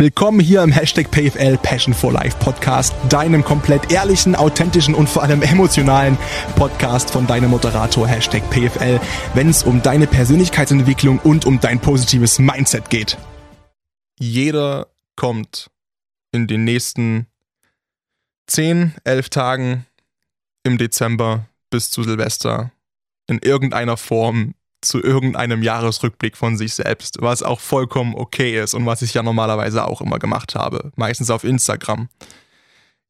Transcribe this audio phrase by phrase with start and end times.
[0.00, 5.22] Willkommen hier im Hashtag PFL Passion for Life Podcast, deinem komplett ehrlichen, authentischen und vor
[5.22, 6.18] allem emotionalen
[6.56, 9.00] Podcast von deinem Moderator Hashtag PFL,
[9.34, 13.16] wenn es um deine Persönlichkeitsentwicklung und um dein positives Mindset geht.
[14.18, 15.70] Jeder kommt
[16.32, 17.28] in den nächsten
[18.48, 19.86] 10, 11 Tagen
[20.64, 22.72] im Dezember bis zu Silvester
[23.28, 24.54] in irgendeiner Form
[24.84, 29.22] zu irgendeinem Jahresrückblick von sich selbst, was auch vollkommen okay ist und was ich ja
[29.22, 32.08] normalerweise auch immer gemacht habe, meistens auf Instagram.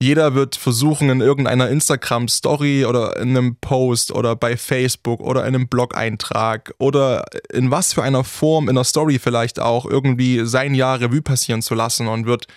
[0.01, 5.55] Jeder wird versuchen, in irgendeiner Instagram-Story oder in einem Post oder bei Facebook oder in
[5.55, 10.74] einem Blog-Eintrag oder in was für einer Form, in einer Story vielleicht auch, irgendwie sein
[10.74, 12.48] Jahr Revue passieren zu lassen und wird,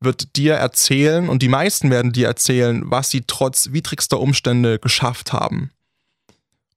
[0.00, 5.32] wird dir erzählen, und die meisten werden dir erzählen, was sie trotz widrigster Umstände geschafft
[5.32, 5.70] haben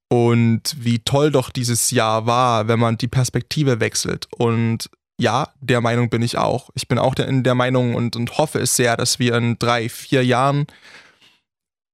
[0.10, 4.28] und wie toll doch dieses Jahr war, wenn man die Perspektive wechselt.
[4.32, 4.90] Und
[5.20, 6.70] ja, der Meinung bin ich auch.
[6.76, 9.90] Ich bin auch in der Meinung und, und hoffe es sehr, dass wir in drei,
[9.90, 10.68] vier Jahren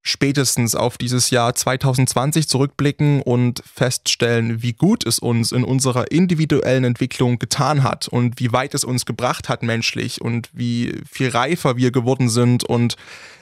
[0.05, 6.83] spätestens auf dieses Jahr 2020 zurückblicken und feststellen, wie gut es uns in unserer individuellen
[6.83, 11.77] Entwicklung getan hat und wie weit es uns gebracht hat menschlich und wie viel reifer
[11.77, 12.65] wir geworden sind.
[12.65, 12.97] Und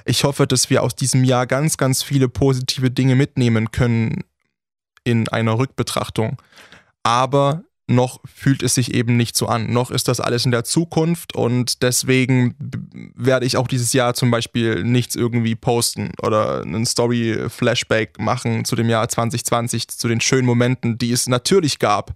[0.06, 4.24] ich hoffe, dass wir aus diesem Jahr ganz, ganz viele positive Dinge mitnehmen können,
[5.04, 6.38] in einer Rückbetrachtung.
[7.04, 9.72] Aber noch fühlt es sich eben nicht so an.
[9.72, 12.56] Noch ist das alles in der Zukunft und deswegen
[13.16, 18.76] werde ich auch dieses Jahr zum Beispiel nichts irgendwie posten oder einen Story-Flashback machen zu
[18.76, 22.16] dem Jahr 2020, zu den schönen Momenten, die es natürlich gab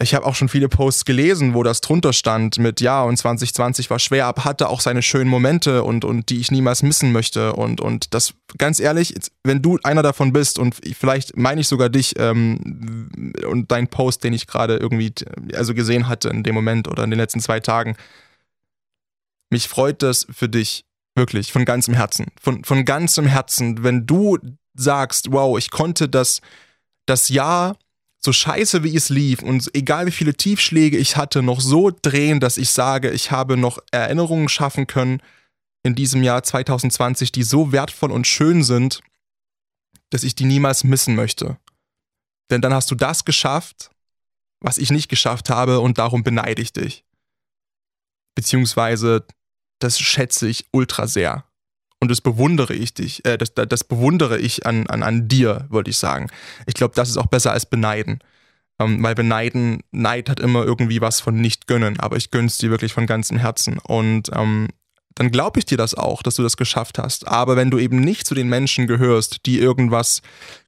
[0.00, 3.90] ich habe auch schon viele Posts gelesen, wo das drunter stand mit ja und 2020
[3.90, 7.54] war schwer, aber hatte auch seine schönen Momente und, und die ich niemals missen möchte.
[7.54, 11.88] Und, und das, ganz ehrlich, wenn du einer davon bist und vielleicht meine ich sogar
[11.88, 13.10] dich ähm,
[13.44, 15.12] und dein Post, den ich gerade irgendwie
[15.54, 17.96] also gesehen hatte in dem Moment oder in den letzten zwei Tagen,
[19.50, 20.84] mich freut das für dich
[21.16, 22.26] wirklich von ganzem Herzen.
[22.40, 24.38] Von, von ganzem Herzen, wenn du
[24.74, 26.40] sagst, wow, ich konnte das,
[27.06, 27.76] das Jahr
[28.28, 32.40] so scheiße wie es lief und egal wie viele Tiefschläge ich hatte, noch so drehen,
[32.40, 35.22] dass ich sage, ich habe noch Erinnerungen schaffen können
[35.82, 39.00] in diesem Jahr 2020, die so wertvoll und schön sind,
[40.10, 41.56] dass ich die niemals missen möchte.
[42.50, 43.90] Denn dann hast du das geschafft,
[44.60, 47.06] was ich nicht geschafft habe und darum beneide ich dich.
[48.34, 49.24] Beziehungsweise,
[49.78, 51.47] das schätze ich ultra sehr.
[52.00, 55.90] Und das bewundere ich dich, äh, das, das bewundere ich an, an, an dir, wollte
[55.90, 56.28] ich sagen.
[56.66, 58.20] Ich glaube, das ist auch besser als beneiden.
[58.78, 62.70] Ähm, weil beneiden, Neid hat immer irgendwie was von nicht gönnen, aber ich gönn's dir
[62.70, 63.78] wirklich von ganzem Herzen.
[63.78, 64.68] Und ähm,
[65.16, 67.26] dann glaube ich dir das auch, dass du das geschafft hast.
[67.26, 70.22] Aber wenn du eben nicht zu den Menschen gehörst, die irgendwas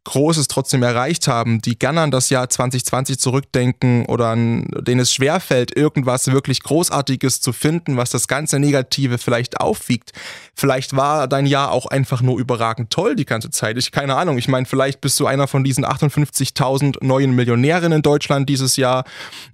[0.04, 5.12] Großes trotzdem erreicht haben, die gerne an das Jahr 2020 zurückdenken oder an denen es
[5.12, 10.12] schwerfällt, irgendwas wirklich Großartiges zu finden, was das ganze Negative vielleicht aufwiegt.
[10.54, 13.76] Vielleicht war dein Jahr auch einfach nur überragend toll die ganze Zeit.
[13.76, 14.38] Ich keine Ahnung.
[14.38, 19.04] Ich meine, vielleicht bist du einer von diesen 58.000 neuen Millionären in Deutschland dieses Jahr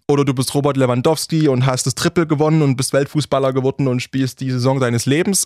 [0.08, 4.00] oder du bist Robert Lewandowski und hast das Triple gewonnen und bist Weltfußballer geworden und
[4.00, 5.44] spielst die Saison deines Lebens.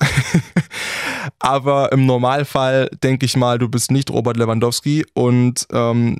[1.38, 6.18] Aber im Normalfall denke ich mal, du bist nicht Robert Lewandowski und ähm,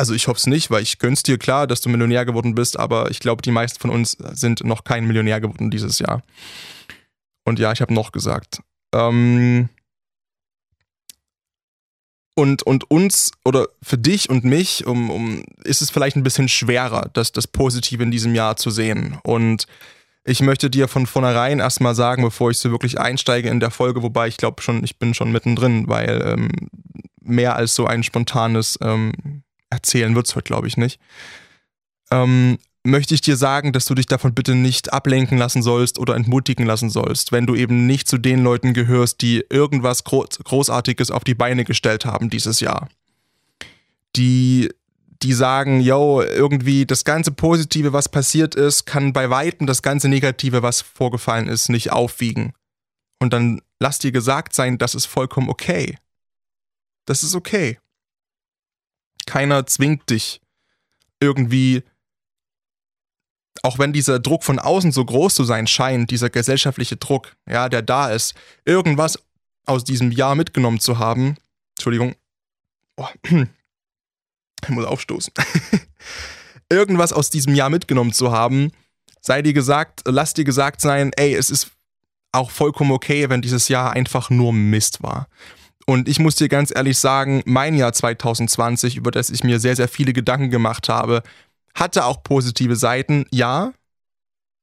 [0.00, 2.78] also ich hoffe es nicht, weil ich gönn's dir klar, dass du Millionär geworden bist,
[2.78, 6.22] aber ich glaube, die meisten von uns sind noch kein Millionär geworden dieses Jahr.
[7.44, 8.62] Und ja, ich habe noch gesagt.
[8.94, 9.68] Ähm,
[12.34, 16.48] und, und uns oder für dich und mich um, um, ist es vielleicht ein bisschen
[16.48, 19.18] schwerer, das, das Positive in diesem Jahr zu sehen.
[19.22, 19.66] Und
[20.24, 24.02] ich möchte dir von vornherein erstmal sagen, bevor ich so wirklich einsteige in der Folge,
[24.02, 26.50] wobei ich glaube schon, ich bin schon mittendrin, weil ähm,
[27.20, 31.00] mehr als so ein spontanes ähm, Erzählen wird es heute, glaube ich, nicht.
[32.10, 36.16] Ähm, möchte ich dir sagen, dass du dich davon bitte nicht ablenken lassen sollst oder
[36.16, 41.24] entmutigen lassen sollst, wenn du eben nicht zu den Leuten gehörst, die irgendwas Großartiges auf
[41.24, 42.88] die Beine gestellt haben dieses Jahr.
[44.16, 44.70] Die
[45.22, 50.08] die sagen, yo, irgendwie das ganze Positive, was passiert ist, kann bei weitem das ganze
[50.08, 52.54] Negative, was vorgefallen ist, nicht aufwiegen.
[53.20, 55.98] Und dann lass dir gesagt sein, das ist vollkommen okay.
[57.06, 57.78] Das ist okay.
[59.26, 60.40] Keiner zwingt dich
[61.20, 61.82] irgendwie,
[63.62, 67.68] auch wenn dieser Druck von außen so groß zu sein scheint, dieser gesellschaftliche Druck, ja,
[67.68, 68.34] der da ist,
[68.64, 69.22] irgendwas
[69.66, 71.36] aus diesem Jahr mitgenommen zu haben,
[71.76, 72.14] Entschuldigung,
[72.96, 73.08] oh,
[74.62, 75.32] ich muss aufstoßen,
[76.70, 78.70] irgendwas aus diesem Jahr mitgenommen zu haben,
[79.20, 81.70] sei dir gesagt, lass dir gesagt sein, ey, es ist
[82.32, 85.26] auch vollkommen okay, wenn dieses Jahr einfach nur Mist war.
[85.86, 89.74] Und ich muss dir ganz ehrlich sagen, mein Jahr 2020, über das ich mir sehr,
[89.74, 91.22] sehr viele Gedanken gemacht habe,
[91.74, 93.72] hatte auch positive Seiten, ja.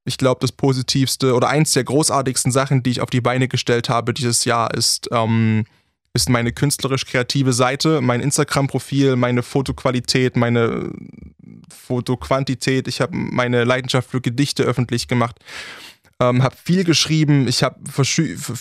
[0.04, 3.90] Ich glaube, das positivste oder eins der großartigsten Sachen, die ich auf die Beine gestellt
[3.90, 5.66] habe dieses Jahr, ist, ähm,
[6.14, 10.92] ist meine künstlerisch-kreative Seite, mein Instagram-Profil, meine Fotoqualität, meine
[11.68, 12.88] Fotoquantität.
[12.88, 15.36] Ich habe meine Leidenschaft für Gedichte öffentlich gemacht.
[16.20, 18.56] Ähm, habe viel geschrieben, ich habe verschiedenste,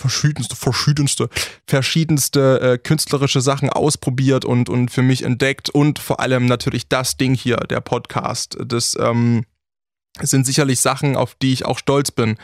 [0.56, 1.30] verschiedenste,
[1.66, 7.18] verschiedenste äh, künstlerische Sachen ausprobiert und, und für mich entdeckt und vor allem natürlich das
[7.18, 8.58] Ding hier, der Podcast.
[8.64, 9.44] Das ähm,
[10.22, 12.38] sind sicherlich Sachen, auf die ich auch stolz bin.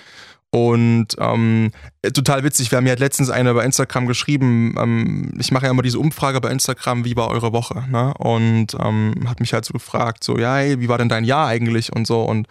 [0.54, 1.72] Und ähm,
[2.14, 5.82] total witzig, wir haben ja letztens eine bei Instagram geschrieben, ähm, ich mache ja immer
[5.82, 7.84] diese Umfrage bei Instagram, wie war eure Woche?
[7.90, 8.14] Ne?
[8.20, 11.48] Und ähm, hat mich halt so gefragt, so, ja, hey, wie war denn dein Jahr
[11.48, 12.22] eigentlich und so.
[12.22, 12.46] Und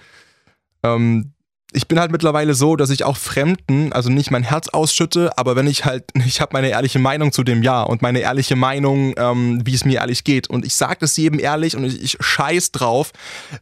[0.82, 1.32] ähm,
[1.72, 5.54] ich bin halt mittlerweile so, dass ich auch Fremden, also nicht mein Herz ausschütte, aber
[5.54, 9.14] wenn ich halt, ich habe meine ehrliche Meinung zu dem Jahr und meine ehrliche Meinung,
[9.16, 10.50] ähm, wie es mir ehrlich geht.
[10.50, 13.12] Und ich sage das jedem ehrlich und ich, ich scheiß drauf,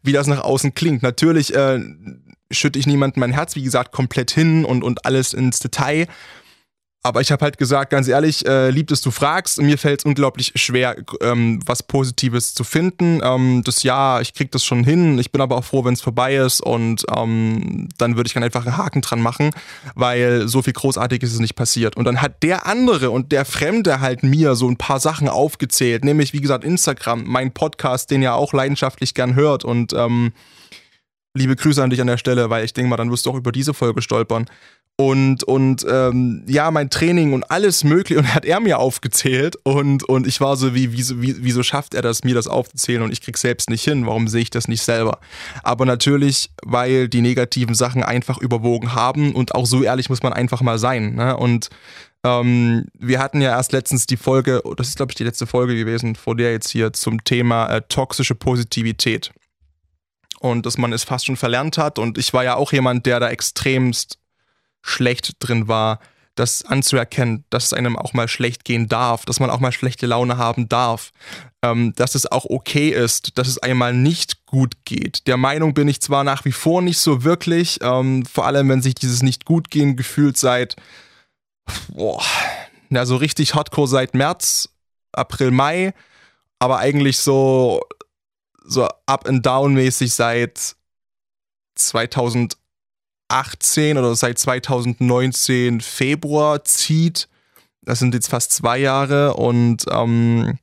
[0.02, 1.02] wie das nach außen klingt.
[1.02, 1.78] Natürlich äh,
[2.50, 6.06] schütte ich niemandem mein Herz, wie gesagt, komplett hin und, und alles ins Detail.
[7.02, 9.61] Aber ich habe halt gesagt, ganz ehrlich, äh, lieb, dass du fragst.
[9.62, 13.20] Mir fällt es unglaublich schwer, ähm, was Positives zu finden.
[13.25, 15.19] Ähm, das Jahr, ich krieg das schon hin.
[15.19, 16.61] Ich bin aber auch froh, wenn es vorbei ist.
[16.61, 19.50] Und ähm, dann würde ich dann einfach einen Haken dran machen,
[19.94, 21.96] weil so viel Großartiges ist nicht passiert.
[21.96, 26.05] Und dann hat der andere und der Fremde halt mir so ein paar Sachen aufgezählt.
[26.05, 29.64] Nämlich, wie gesagt, Instagram, mein Podcast, den ja auch leidenschaftlich gern hört.
[29.64, 30.32] Und ähm,
[31.35, 33.37] liebe Grüße an dich an der Stelle, weil ich denke mal, dann wirst du auch
[33.37, 34.47] über diese Folge stolpern.
[34.97, 40.05] Und, und ähm, ja, mein Training und alles mögliche und hat er mir aufgezählt und,
[40.05, 43.11] und ich war so, wie, wieso, wie, wieso schafft er das, mir das aufzuzählen und
[43.11, 45.19] ich krieg selbst nicht hin, warum sehe ich das nicht selber?
[45.62, 50.35] Aber natürlich, weil die negativen Sachen einfach überwogen haben und auch so ehrlich muss man
[50.35, 51.15] einfach mal sein.
[51.15, 51.35] Ne?
[51.35, 51.71] Und
[52.23, 55.77] ähm, wir hatten ja erst letztens die Folge, das ist glaube ich die letzte Folge
[55.77, 59.32] gewesen, vor der jetzt hier zum Thema äh, toxische Positivität
[60.40, 61.98] und dass man es fast schon verlernt hat.
[61.98, 64.19] Und ich war ja auch jemand, der da extremst
[64.82, 66.00] schlecht drin war,
[66.34, 70.06] das anzuerkennen, dass es einem auch mal schlecht gehen darf, dass man auch mal schlechte
[70.06, 71.12] Laune haben darf,
[71.62, 75.26] ähm, dass es auch okay ist, dass es einmal nicht gut geht.
[75.26, 78.81] Der Meinung bin ich zwar nach wie vor nicht so wirklich, ähm, vor allem wenn
[78.81, 80.76] sich dieses nicht gut gehen gefühlt seit,
[81.88, 82.22] boah,
[82.88, 84.70] na so richtig Hardcore seit März,
[85.12, 85.93] April, Mai,
[86.58, 87.82] aber eigentlich so
[88.70, 90.76] so up and down mäßig seit
[91.75, 92.55] 2018
[93.99, 97.28] oder seit 2019 Februar zieht.
[97.82, 100.58] Das sind jetzt fast zwei Jahre und ähm,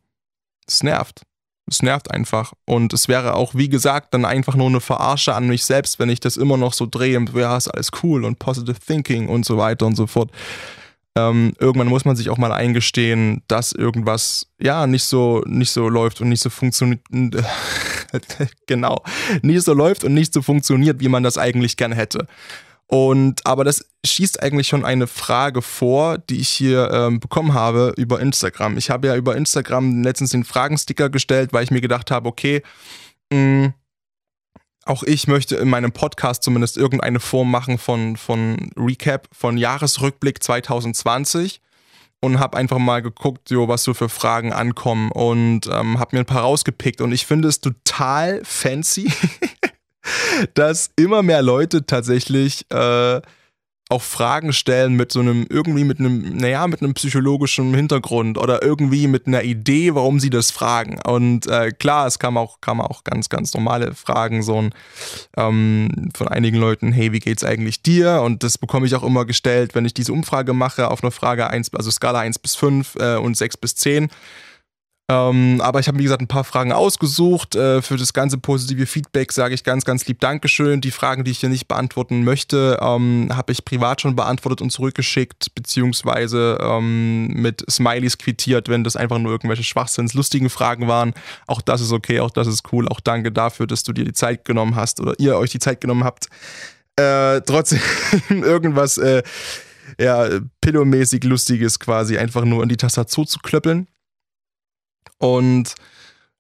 [0.65, 1.23] es nervt.
[1.69, 2.53] Es nervt einfach.
[2.65, 6.07] Und es wäre auch, wie gesagt, dann einfach nur eine Verarsche an mich selbst, wenn
[6.09, 9.45] ich das immer noch so drehe und ja, ist alles cool und positive thinking und
[9.45, 10.31] so weiter und so fort
[11.17, 15.89] ähm, irgendwann muss man sich auch mal eingestehen, dass irgendwas ja nicht so nicht so
[15.89, 17.01] läuft und nicht so funktioniert.
[18.67, 19.03] genau,
[19.41, 22.27] nicht so läuft und nicht so funktioniert, wie man das eigentlich gerne hätte.
[22.85, 27.93] Und aber das schießt eigentlich schon eine Frage vor, die ich hier ähm, bekommen habe
[27.97, 28.77] über Instagram.
[28.77, 32.61] Ich habe ja über Instagram letztens den Fragensticker gestellt, weil ich mir gedacht habe, okay,
[33.31, 33.73] mh, mm,
[34.89, 40.41] auch ich möchte in meinem Podcast zumindest irgendeine Form machen von, von Recap, von Jahresrückblick
[40.41, 41.61] 2020
[42.19, 46.21] und habe einfach mal geguckt, jo, was so für Fragen ankommen und ähm, habe mir
[46.21, 47.01] ein paar rausgepickt.
[47.01, 49.11] Und ich finde es total fancy,
[50.53, 53.21] dass immer mehr Leute tatsächlich äh,
[53.89, 58.61] auch Fragen stellen mit so einem, irgendwie mit einem, naja, mit einem psychologischen Hintergrund oder
[58.61, 60.99] irgendwie mit einer Idee, warum sie das fragen.
[61.05, 64.73] Und äh, klar, es kam auch, kam auch ganz, ganz normale Fragen, so ein,
[65.37, 68.21] ähm, von einigen Leuten, hey, wie geht's eigentlich dir?
[68.23, 71.49] Und das bekomme ich auch immer gestellt, wenn ich diese Umfrage mache, auf einer Frage
[71.49, 74.09] 1, also Skala 1 bis 5 äh, und 6 bis 10
[75.09, 77.55] ähm, aber ich habe, wie gesagt, ein paar Fragen ausgesucht.
[77.55, 80.81] Äh, für das ganze positive Feedback sage ich ganz, ganz lieb Dankeschön.
[80.81, 84.69] Die Fragen, die ich hier nicht beantworten möchte, ähm, habe ich privat schon beantwortet und
[84.69, 91.13] zurückgeschickt, beziehungsweise ähm, mit Smileys quittiert, wenn das einfach nur irgendwelche schwachsinnslustigen Fragen waren.
[91.45, 92.89] Auch das ist okay, auch das ist cool.
[92.89, 95.79] Auch danke dafür, dass du dir die Zeit genommen hast oder ihr euch die Zeit
[95.79, 96.27] genommen habt.
[96.97, 97.79] Äh, trotzdem
[98.29, 99.23] irgendwas, äh,
[99.97, 100.27] ja,
[100.59, 103.87] pillomäßig Lustiges quasi einfach nur in die Tastatur zu klöppeln.
[105.17, 105.75] Und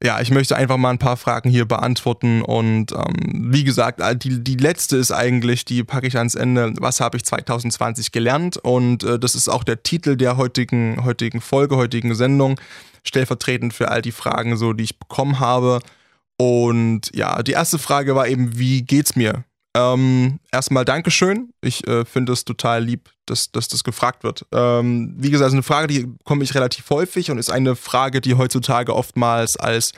[0.03, 2.43] ja, ich möchte einfach mal ein paar Fragen hier beantworten.
[2.43, 6.73] Und ähm, wie gesagt, die, die letzte ist eigentlich, die packe ich ans Ende.
[6.79, 8.57] Was habe ich 2020 gelernt?
[8.57, 12.59] Und äh, das ist auch der Titel der heutigen, heutigen Folge, heutigen Sendung.
[13.03, 15.79] Stellvertretend für all die Fragen, so, die ich bekommen habe.
[16.37, 19.45] Und ja, die erste Frage war eben, wie geht's mir?
[19.77, 21.53] Ähm, erstmal Dankeschön.
[21.61, 24.43] Ich äh, finde es total lieb, dass, dass das gefragt wird.
[24.51, 28.19] Ähm, wie gesagt, ist eine Frage, die komme ich relativ häufig und ist eine Frage,
[28.19, 29.91] die heutzutage oftmals als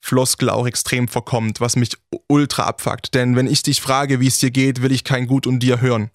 [0.00, 1.90] Floskel auch extrem verkommt, was mich
[2.26, 3.14] ultra abfuckt.
[3.14, 5.80] Denn wenn ich dich frage, wie es dir geht, will ich kein Gut und dir
[5.80, 6.10] hören.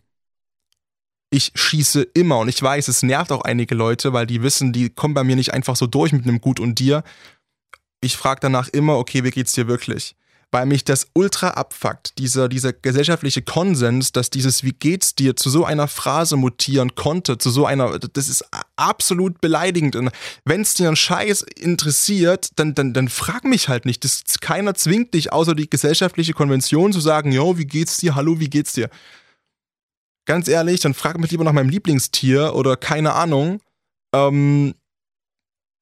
[1.29, 4.89] Ich schieße immer und ich weiß, es nervt auch einige Leute, weil die wissen, die
[4.89, 7.03] kommen bei mir nicht einfach so durch mit einem Gut und dir.
[8.01, 10.17] Ich frage danach immer, okay, wie geht's dir wirklich?
[10.55, 15.49] Weil mich das ultra abfuckt, dieser, dieser gesellschaftliche Konsens, dass dieses Wie geht's dir zu
[15.49, 18.45] so einer Phrase mutieren konnte, zu so einer, das ist
[18.77, 19.97] absolut beleidigend.
[19.97, 20.11] Und
[20.45, 24.05] wenn es dir einen Scheiß interessiert, dann, dann, dann frag mich halt nicht.
[24.05, 28.39] Das, keiner zwingt dich, außer die gesellschaftliche Konvention zu sagen, jo, wie geht's dir, hallo,
[28.39, 28.89] wie geht's dir?
[30.23, 33.59] Ganz ehrlich, dann frag mich lieber nach meinem Lieblingstier oder keine Ahnung.
[34.15, 34.73] Ähm,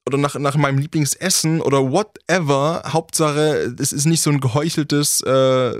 [0.07, 2.83] oder nach, nach meinem Lieblingsessen oder whatever.
[2.87, 5.73] Hauptsache, es ist nicht so ein geheucheltes, äh,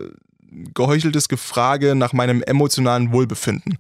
[0.74, 3.78] geheucheltes Gefrage nach meinem emotionalen Wohlbefinden.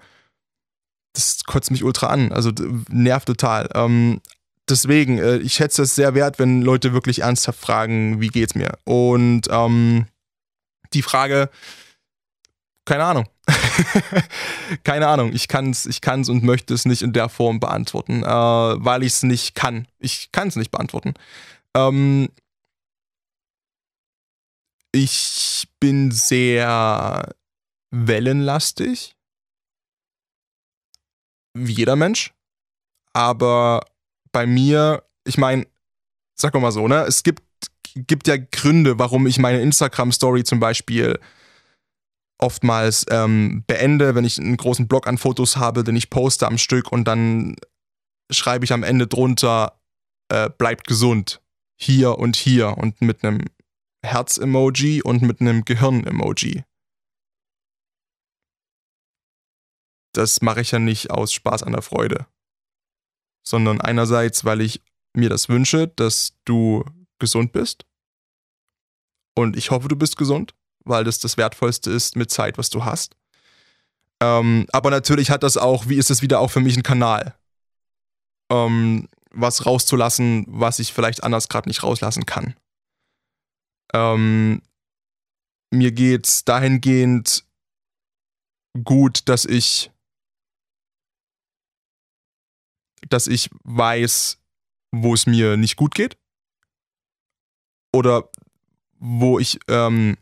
[1.13, 2.51] Das kotzt mich ultra an, also
[2.89, 3.69] nervt total.
[3.75, 4.21] Ähm,
[4.67, 8.77] deswegen, äh, ich schätze es sehr wert, wenn Leute wirklich ernsthaft fragen, wie geht's mir?
[8.83, 10.07] Und ähm,
[10.93, 11.49] die Frage,
[12.85, 13.29] keine Ahnung.
[14.83, 15.33] Keine Ahnung.
[15.33, 19.03] Ich kann es ich kann's und möchte es nicht in der Form beantworten, äh, weil
[19.03, 19.87] ich es nicht kann.
[19.99, 21.13] Ich kann es nicht beantworten.
[21.75, 22.29] Ähm,
[24.91, 27.33] ich bin sehr
[27.91, 29.15] wellenlastig.
[31.55, 32.33] Wie jeder Mensch.
[33.13, 33.85] Aber
[34.31, 35.67] bei mir, ich meine,
[36.35, 37.03] sag mal so, ne?
[37.03, 37.43] Es gibt,
[37.95, 41.19] gibt ja Gründe, warum ich meine Instagram-Story zum Beispiel
[42.43, 46.57] oftmals ähm, beende, wenn ich einen großen Block an Fotos habe, den ich poste am
[46.57, 47.55] Stück und dann
[48.29, 49.79] schreibe ich am Ende drunter,
[50.29, 51.41] äh, bleibt gesund,
[51.79, 53.39] hier und hier und mit einem
[54.05, 56.65] Herz-Emoji und mit einem Gehirn-Emoji.
[60.13, 62.27] Das mache ich ja nicht aus Spaß an der Freude,
[63.47, 64.81] sondern einerseits, weil ich
[65.15, 66.83] mir das wünsche, dass du
[67.19, 67.85] gesund bist.
[69.33, 70.53] Und ich hoffe, du bist gesund
[70.85, 73.15] weil das das Wertvollste ist mit Zeit, was du hast.
[74.21, 77.35] Ähm, aber natürlich hat das auch, wie ist es wieder auch für mich ein Kanal,
[78.51, 82.55] ähm, was rauszulassen, was ich vielleicht anders gerade nicht rauslassen kann.
[83.93, 84.61] Ähm,
[85.71, 87.45] mir geht's dahingehend
[88.83, 89.91] gut, dass ich,
[93.09, 94.39] dass ich weiß,
[94.91, 96.17] wo es mir nicht gut geht
[97.91, 98.29] oder
[98.99, 100.17] wo ich ähm,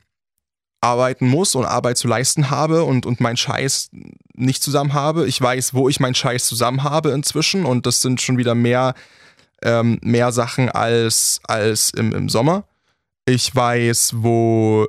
[0.81, 3.91] arbeiten muss und Arbeit zu leisten habe und, und meinen Scheiß
[4.33, 5.27] nicht zusammen habe.
[5.27, 8.95] Ich weiß, wo ich meinen Scheiß zusammen habe inzwischen und das sind schon wieder mehr,
[9.61, 12.63] ähm, mehr Sachen als, als im, im Sommer.
[13.25, 14.88] Ich weiß, wo,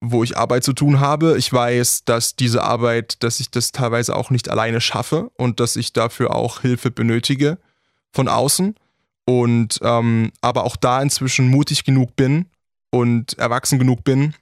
[0.00, 1.36] wo ich Arbeit zu tun habe.
[1.36, 5.74] Ich weiß, dass diese Arbeit, dass ich das teilweise auch nicht alleine schaffe und dass
[5.74, 7.58] ich dafür auch Hilfe benötige
[8.12, 8.76] von außen.
[9.26, 12.46] Und ähm, aber auch da inzwischen mutig genug bin,
[12.90, 14.34] und erwachsen genug bin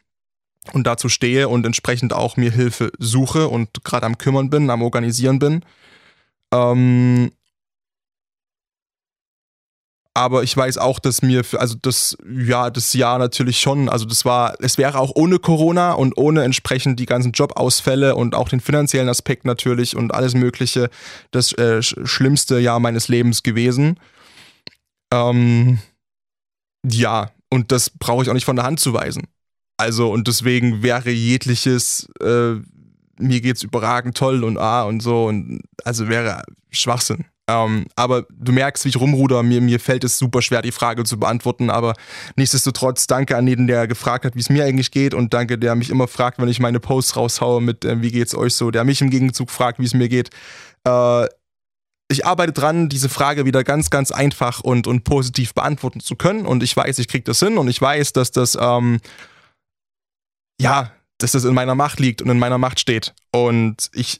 [0.72, 4.82] und dazu stehe und entsprechend auch mir Hilfe suche und gerade am Kümmern bin, am
[4.82, 5.64] Organisieren bin.
[6.52, 7.30] Ähm,
[10.14, 14.24] aber ich weiß auch, dass mir, also das, ja, das Jahr natürlich schon, also das
[14.24, 18.58] war, es wäre auch ohne Corona und ohne entsprechend die ganzen Jobausfälle und auch den
[18.58, 20.90] finanziellen Aspekt natürlich und alles Mögliche
[21.30, 24.00] das äh, schlimmste Jahr meines Lebens gewesen.
[25.12, 25.78] Ähm,
[26.84, 29.24] ja, und das brauche ich auch nicht von der Hand zu weisen.
[29.76, 32.54] Also, und deswegen wäre jegliches, äh,
[33.18, 37.26] mir geht's überragend toll und ah und so, und also wäre Schwachsinn.
[37.48, 41.04] Ähm, aber du merkst, wie ich rumruder, mir, mir fällt es super schwer, die Frage
[41.04, 41.94] zu beantworten, aber
[42.36, 45.74] nichtsdestotrotz danke an jeden, der gefragt hat, wie es mir eigentlich geht und danke, der
[45.74, 48.84] mich immer fragt, wenn ich meine Posts raushaue mit, äh, wie geht's euch so, der
[48.84, 50.28] mich im Gegenzug fragt, wie es mir geht.
[50.84, 51.26] Äh,
[52.10, 56.46] ich arbeite dran, diese Frage wieder ganz, ganz einfach und, und positiv beantworten zu können.
[56.46, 59.00] Und ich weiß, ich kriege das hin und ich weiß, dass das, ähm,
[60.60, 63.14] ja, dass das in meiner Macht liegt und in meiner Macht steht.
[63.30, 64.18] Und ich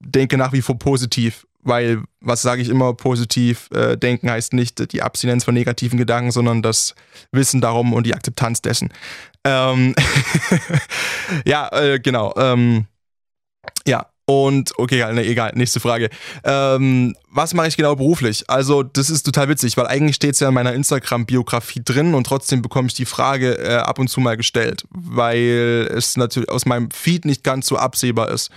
[0.00, 4.92] denke nach wie vor positiv, weil, was sage ich immer, positiv äh, denken heißt nicht
[4.92, 6.94] die Abstinenz von negativen Gedanken, sondern das
[7.32, 8.92] Wissen darum und die Akzeptanz dessen.
[9.44, 9.94] Ähm
[11.44, 12.32] ja, äh, genau.
[12.36, 12.86] Ähm
[13.86, 16.10] ja, und okay, ne, egal, nächste Frage.
[16.42, 18.44] Ähm, was mache ich genau beruflich?
[18.48, 22.26] Also, das ist total witzig, weil eigentlich steht es ja in meiner Instagram-Biografie drin und
[22.26, 26.66] trotzdem bekomme ich die Frage äh, ab und zu mal gestellt, weil es natürlich aus
[26.66, 28.50] meinem Feed nicht ganz so absehbar ist.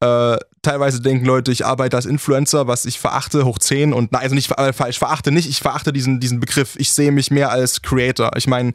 [0.00, 4.22] Äh, teilweise denken Leute, ich arbeite als Influencer, was ich verachte, hoch 10 und nein,
[4.22, 6.74] also nicht äh, falsch, verachte nicht, ich verachte diesen, diesen Begriff.
[6.76, 8.32] Ich sehe mich mehr als Creator.
[8.36, 8.72] Ich meine,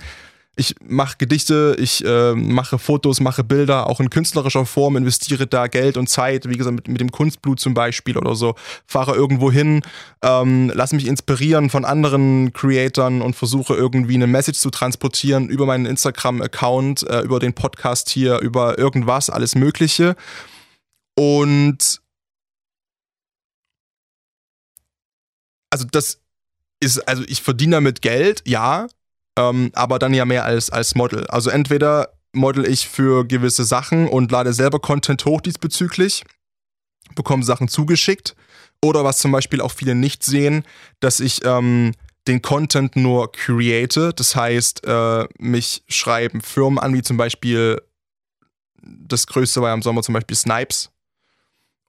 [0.57, 5.67] ich mache Gedichte, ich äh, mache Fotos, mache Bilder, auch in künstlerischer Form, investiere da
[5.67, 8.55] Geld und Zeit, wie gesagt, mit, mit dem Kunstblut zum Beispiel oder so,
[8.87, 9.83] fahre irgendwo hin,
[10.23, 15.67] ähm, lasse mich inspirieren von anderen Creatoren und versuche irgendwie eine Message zu transportieren über
[15.67, 20.15] meinen Instagram-Account, äh, über den Podcast hier, über irgendwas, alles Mögliche.
[21.15, 22.01] Und
[25.69, 26.19] also das
[26.79, 28.87] ist, also ich verdiene damit Geld, ja,
[29.37, 31.25] ähm, aber dann ja mehr als, als Model.
[31.27, 36.23] Also entweder model ich für gewisse Sachen und lade selber Content hoch diesbezüglich,
[37.15, 38.35] bekomme Sachen zugeschickt,
[38.83, 40.63] oder was zum Beispiel auch viele nicht sehen,
[40.99, 41.93] dass ich ähm,
[42.27, 44.13] den Content nur create.
[44.15, 47.81] Das heißt, äh, mich schreiben Firmen an, wie zum Beispiel
[48.81, 50.91] das größte war ja im Sommer zum Beispiel Snipes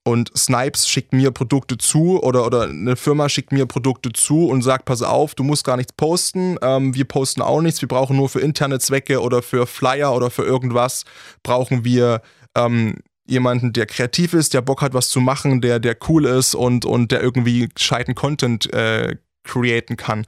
[0.09, 4.63] und Snipes schickt mir Produkte zu oder, oder eine Firma schickt mir Produkte zu und
[4.63, 8.17] sagt, pass auf, du musst gar nichts posten, ähm, wir posten auch nichts, wir brauchen
[8.17, 11.05] nur für interne Zwecke oder für Flyer oder für irgendwas,
[11.43, 12.23] brauchen wir
[12.55, 12.97] ähm,
[13.27, 16.87] jemanden, der kreativ ist, der Bock hat, was zu machen, der, der cool ist und,
[16.87, 20.25] und der irgendwie gescheiten Content äh, createn kann.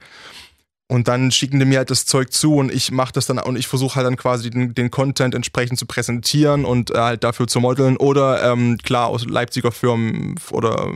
[0.91, 3.55] Und dann schicken die mir halt das Zeug zu und ich mache das dann und
[3.55, 7.47] ich versuche halt dann quasi den, den, Content entsprechend zu präsentieren und äh, halt dafür
[7.47, 7.95] zu modeln.
[7.95, 10.91] Oder ähm, klar, aus Leipziger Firmen oder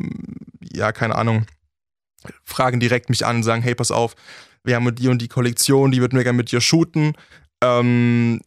[0.74, 1.46] ja, keine Ahnung,
[2.44, 4.16] fragen direkt mich an und sagen, hey, pass auf,
[4.66, 7.14] wir haben die und die Kollektion, die würden wir gerne mit dir shooten.
[7.64, 8.42] Ähm,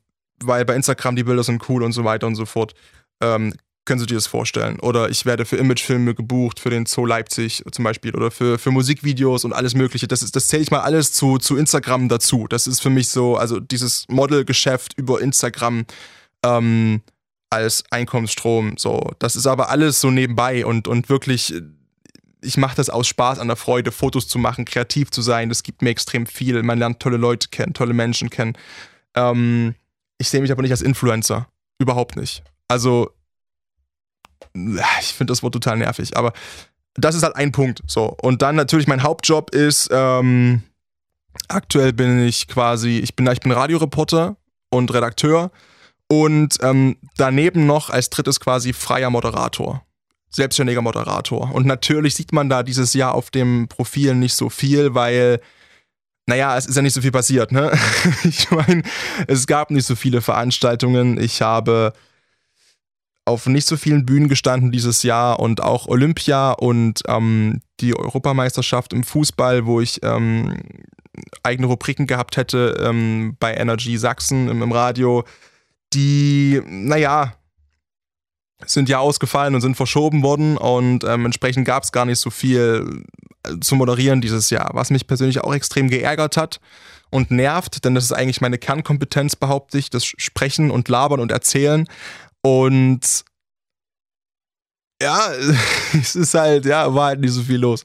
[0.44, 2.74] weil bei Instagram die Bilder sind cool und so weiter und so fort.
[3.22, 3.54] Ähm,
[3.88, 4.78] können Sie dir das vorstellen?
[4.80, 8.70] Oder ich werde für Imagefilme gebucht, für den Zoo Leipzig zum Beispiel oder für, für
[8.70, 10.06] Musikvideos und alles Mögliche.
[10.06, 12.46] Das, ist, das zähle ich mal alles zu, zu Instagram dazu.
[12.46, 15.86] Das ist für mich so, also dieses Modelgeschäft über Instagram
[16.44, 17.00] ähm,
[17.48, 18.76] als Einkommensstrom.
[18.76, 21.54] So, das ist aber alles so nebenbei und, und wirklich,
[22.42, 25.48] ich mache das aus Spaß an der Freude, Fotos zu machen, kreativ zu sein.
[25.48, 26.62] Das gibt mir extrem viel.
[26.62, 28.52] Man lernt tolle Leute kennen, tolle Menschen kennen.
[29.14, 29.74] Ähm,
[30.18, 31.48] ich sehe mich aber nicht als Influencer.
[31.78, 32.42] Überhaupt nicht.
[32.68, 33.10] Also
[34.54, 36.32] ich finde das Wort total nervig, aber
[36.94, 37.82] das ist halt ein Punkt.
[37.86, 38.16] So.
[38.22, 40.62] Und dann natürlich mein Hauptjob ist, ähm,
[41.48, 44.36] aktuell bin ich quasi, ich bin, ich bin Radioreporter
[44.70, 45.50] und Redakteur
[46.08, 49.82] und ähm, daneben noch als drittes quasi freier Moderator.
[50.30, 51.54] Selbstständiger Moderator.
[51.54, 55.40] Und natürlich sieht man da dieses Jahr auf dem Profil nicht so viel, weil,
[56.26, 57.72] naja, es ist ja nicht so viel passiert, ne?
[58.24, 58.82] Ich meine,
[59.26, 61.18] es gab nicht so viele Veranstaltungen.
[61.18, 61.94] Ich habe
[63.28, 68.92] auf nicht so vielen Bühnen gestanden dieses Jahr und auch Olympia und ähm, die Europameisterschaft
[68.92, 70.56] im Fußball, wo ich ähm,
[71.42, 75.24] eigene Rubriken gehabt hätte ähm, bei Energy Sachsen im, im Radio,
[75.92, 77.34] die, naja,
[78.66, 82.30] sind ja ausgefallen und sind verschoben worden und ähm, entsprechend gab es gar nicht so
[82.30, 83.04] viel
[83.44, 86.60] äh, zu moderieren dieses Jahr, was mich persönlich auch extrem geärgert hat
[87.10, 91.32] und nervt, denn das ist eigentlich meine Kernkompetenz, behaupte ich, das Sprechen und Labern und
[91.32, 91.86] Erzählen.
[92.42, 93.24] Und
[95.00, 95.30] ja,
[95.92, 97.82] es ist halt, ja, war halt nicht so viel los.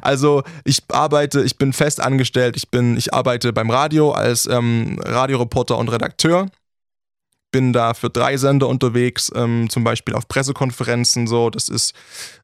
[0.00, 4.98] Also ich arbeite, ich bin fest angestellt, ich bin, ich arbeite beim Radio als ähm,
[5.04, 6.48] Radioreporter und Redakteur.
[7.50, 11.50] Bin da für drei Sender unterwegs, ähm, zum Beispiel auf Pressekonferenzen so.
[11.50, 11.92] Das ist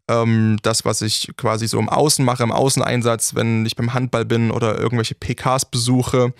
[0.08, 4.26] ähm, das, was ich quasi so im Außen mache, im Außeneinsatz, wenn ich beim Handball
[4.26, 6.34] bin oder irgendwelche PKs besuche.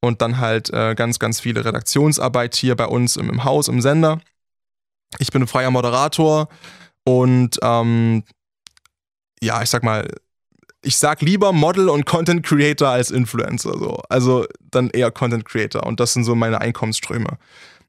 [0.00, 3.80] Und dann halt äh, ganz, ganz viele Redaktionsarbeit hier bei uns im, im Haus, im
[3.80, 4.20] Sender.
[5.18, 6.48] Ich bin ein freier Moderator
[7.04, 8.24] und ähm,
[9.42, 10.08] ja, ich sag mal,
[10.82, 13.76] ich sag lieber Model und Content Creator als Influencer.
[13.78, 14.00] So.
[14.08, 15.84] Also dann eher Content Creator.
[15.84, 17.38] Und das sind so meine Einkommensströme.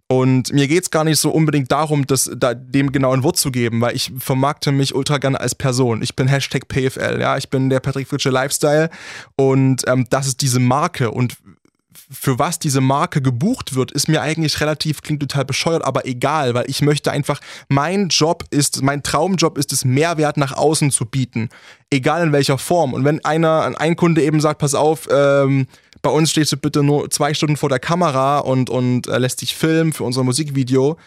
[0.09, 3.37] Und mir geht es gar nicht so unbedingt darum, das, da, dem genau ein Wort
[3.37, 6.01] zu geben, weil ich vermarkte mich ultra gerne als Person.
[6.01, 8.89] Ich bin Hashtag PFL, ja, ich bin der Patrick Fritsche Lifestyle
[9.35, 11.11] und ähm, das ist diese Marke.
[11.11, 11.35] Und
[12.09, 16.53] für was diese Marke gebucht wird, ist mir eigentlich relativ, klingt total bescheuert, aber egal,
[16.53, 21.05] weil ich möchte einfach, mein Job ist, mein Traumjob ist es, Mehrwert nach außen zu
[21.05, 21.49] bieten.
[21.89, 22.93] Egal in welcher Form.
[22.93, 25.67] Und wenn einer, ein Kunde eben sagt, pass auf, ähm,
[26.01, 29.41] bei uns stehst du bitte nur zwei Stunden vor der Kamera und, und äh, lässt
[29.41, 30.97] dich filmen für unser Musikvideo,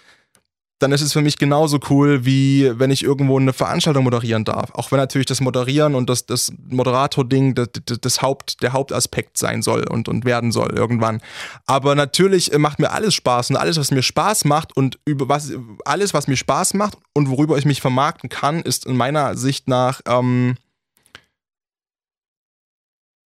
[0.81, 4.71] dann ist es für mich genauso cool, wie wenn ich irgendwo eine Veranstaltung moderieren darf.
[4.73, 7.69] Auch wenn natürlich das Moderieren und das, das Moderator-Ding das,
[8.01, 11.21] das, Haupt, der Hauptaspekt sein soll und, und werden soll irgendwann.
[11.66, 15.53] Aber natürlich macht mir alles Spaß und alles, was mir Spaß macht und über was,
[15.85, 19.69] alles, was mir Spaß macht und worüber ich mich vermarkten kann, ist in meiner Sicht
[19.69, 20.57] nach ähm,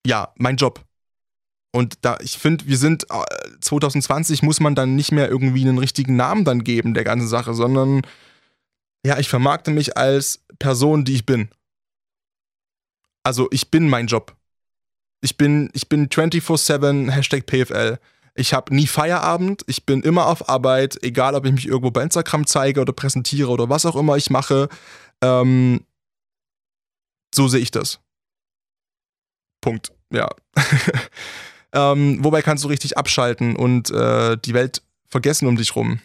[0.06, 0.84] ja, mein Job.
[1.78, 3.06] Und da, ich finde, wir sind
[3.62, 7.28] 2020 äh, muss man dann nicht mehr irgendwie einen richtigen Namen dann geben der ganzen
[7.28, 8.02] Sache, sondern
[9.06, 11.50] ja, ich vermarkte mich als Person, die ich bin.
[13.22, 14.36] Also ich bin mein Job.
[15.22, 18.00] Ich bin, ich bin 24-7 Hashtag PFL.
[18.34, 19.62] Ich habe nie Feierabend.
[19.68, 23.50] Ich bin immer auf Arbeit, egal ob ich mich irgendwo bei Instagram zeige oder präsentiere
[23.52, 24.68] oder was auch immer ich mache.
[25.22, 25.86] Ähm,
[27.36, 28.00] so sehe ich das.
[29.62, 29.92] Punkt.
[30.12, 30.28] Ja.
[31.74, 36.00] ähm, wobei kannst du richtig abschalten und äh, die Welt vergessen um dich rum?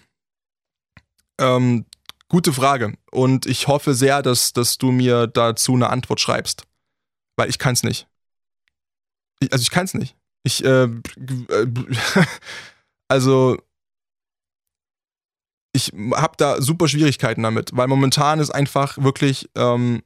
[1.39, 1.85] Ähm,
[2.29, 2.97] gute Frage.
[3.11, 6.65] Und ich hoffe sehr, dass, dass du mir dazu eine Antwort schreibst.
[7.37, 8.07] Weil ich kann es nicht.
[9.41, 10.17] Ich, also ich kann es nicht.
[10.45, 10.89] Ich, äh,
[13.09, 13.59] also
[15.75, 20.03] ich habe da super Schwierigkeiten damit, weil momentan ist einfach wirklich, ähm,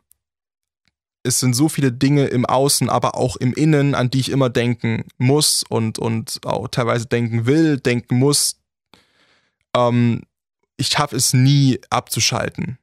[1.27, 4.49] es sind so viele Dinge im Außen, aber auch im Innen, an die ich immer
[4.49, 8.61] denken muss und, und auch teilweise denken will, denken muss.
[9.77, 10.23] Ähm,
[10.77, 12.79] ich schaffe es nie abzuschalten.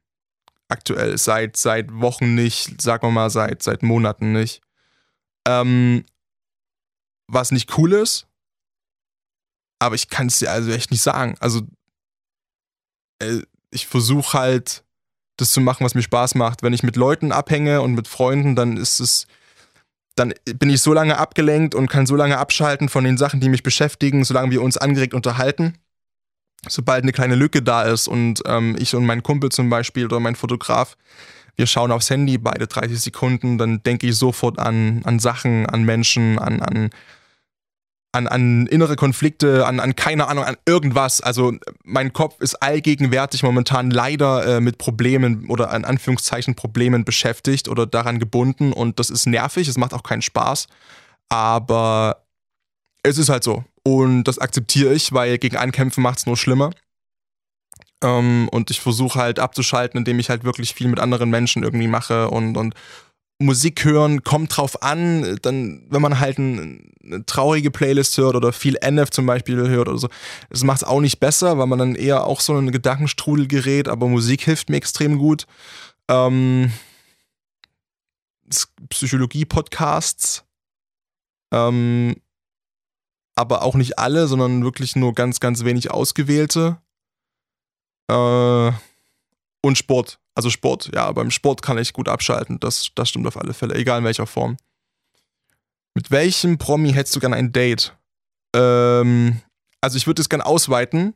[0.68, 4.60] Aktuell, seit, seit Wochen nicht, sagen wir mal, seit, seit Monaten nicht.
[5.46, 6.04] Ähm,
[7.26, 8.26] was nicht cool ist,
[9.78, 11.36] aber ich kann es dir also echt nicht sagen.
[11.40, 11.62] Also,
[13.18, 14.83] äh, ich versuche halt,
[15.36, 16.62] das zu machen, was mir Spaß macht.
[16.62, 19.26] Wenn ich mit Leuten abhänge und mit Freunden, dann ist es,
[20.14, 23.48] dann bin ich so lange abgelenkt und kann so lange abschalten von den Sachen, die
[23.48, 25.74] mich beschäftigen, solange wir uns angeregt unterhalten
[26.68, 30.20] sobald eine kleine Lücke da ist und ähm, ich und mein Kumpel zum Beispiel oder
[30.20, 30.96] mein Fotograf,
[31.56, 35.84] wir schauen aufs Handy beide 30 Sekunden, dann denke ich sofort an, an Sachen, an
[35.84, 36.90] Menschen, an, an,
[38.14, 41.20] an, an innere Konflikte, an, an keine Ahnung, an irgendwas.
[41.20, 47.68] Also mein Kopf ist allgegenwärtig momentan leider äh, mit Problemen oder in Anführungszeichen Problemen beschäftigt
[47.68, 50.68] oder daran gebunden und das ist nervig, es macht auch keinen Spaß.
[51.28, 52.24] Aber
[53.02, 53.64] es ist halt so.
[53.82, 56.70] Und das akzeptiere ich, weil gegen Ankämpfen macht es nur schlimmer.
[58.02, 61.88] Ähm, und ich versuche halt abzuschalten, indem ich halt wirklich viel mit anderen Menschen irgendwie
[61.88, 62.74] mache und, und
[63.38, 68.52] Musik hören, kommt drauf an, dann, wenn man halt ein, eine traurige Playlist hört oder
[68.52, 70.08] viel NF zum Beispiel hört oder so,
[70.50, 73.88] das macht es auch nicht besser, weil man dann eher auch so einen Gedankenstrudel gerät,
[73.88, 75.46] aber Musik hilft mir extrem gut.
[76.08, 76.72] Ähm,
[78.88, 80.44] Psychologie-Podcasts.
[81.52, 82.16] Ähm,
[83.36, 86.78] aber auch nicht alle, sondern wirklich nur ganz, ganz wenig ausgewählte.
[88.08, 88.72] Äh,
[89.64, 90.18] und Sport.
[90.34, 92.58] Also Sport, ja, beim Sport kann ich gut abschalten.
[92.60, 94.56] Das, das stimmt auf alle Fälle, egal in welcher Form.
[95.94, 97.96] Mit welchem Promi hättest du gern ein Date?
[98.54, 99.40] Ähm,
[99.80, 101.14] also ich würde es gern ausweiten,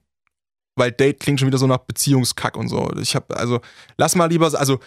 [0.77, 2.91] weil Date klingt schon wieder so nach Beziehungskack und so.
[3.01, 3.61] Ich habe also
[3.97, 4.79] lass mal lieber also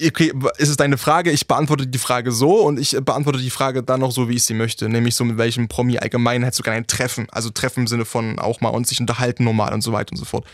[0.00, 1.30] okay, ist es deine Frage?
[1.30, 4.44] Ich beantworte die Frage so und ich beantworte die Frage dann noch so, wie ich
[4.44, 4.88] sie möchte.
[4.88, 7.28] Nämlich so, mit welchem Promi allgemein hättest du gerne ein Treffen?
[7.30, 10.18] Also Treffen im Sinne von auch mal und sich unterhalten normal und so weiter und
[10.18, 10.46] so fort.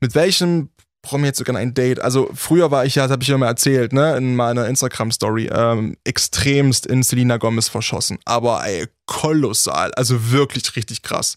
[0.00, 0.70] Mit welchem
[1.02, 2.00] Promi du gerne ein Date?
[2.00, 5.50] Also früher war ich ja, das habe ich ja mal erzählt, ne, in meiner Instagram-Story,
[5.52, 8.18] ähm, extremst in Selena Gomez verschossen.
[8.26, 9.92] Aber ey, kolossal.
[9.94, 11.36] Also wirklich richtig krass.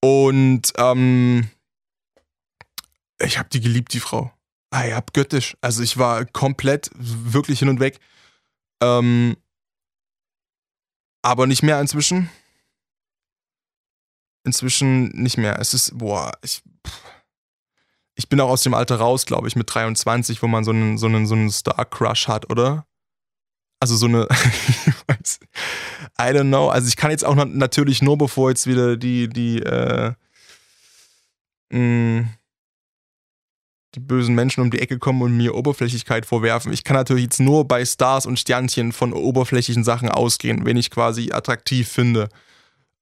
[0.00, 1.48] Und ähm,
[3.20, 4.32] ich habe die geliebt, die Frau.
[4.70, 5.56] Ah ja, göttisch.
[5.60, 7.98] Also ich war komplett wirklich hin und weg.
[8.82, 9.36] Ähm,
[11.22, 12.28] aber nicht mehr inzwischen.
[14.44, 15.58] Inzwischen nicht mehr.
[15.58, 16.62] Es ist, boah, ich,
[18.16, 20.98] ich bin auch aus dem Alter raus, glaube ich, mit 23, wo man so einen,
[20.98, 22.86] so einen, so einen Star-Crush hat, oder?
[23.80, 24.28] Also so eine,
[26.18, 26.68] I don't know.
[26.68, 30.12] Also ich kann jetzt auch natürlich nur, bevor jetzt wieder die, die, äh,
[31.70, 32.28] mh, mm,
[33.94, 36.72] die bösen Menschen um die Ecke kommen und mir Oberflächlichkeit vorwerfen.
[36.72, 40.90] Ich kann natürlich jetzt nur bei Stars und Sternchen von oberflächlichen Sachen ausgehen, wenn ich
[40.90, 42.28] quasi attraktiv finde.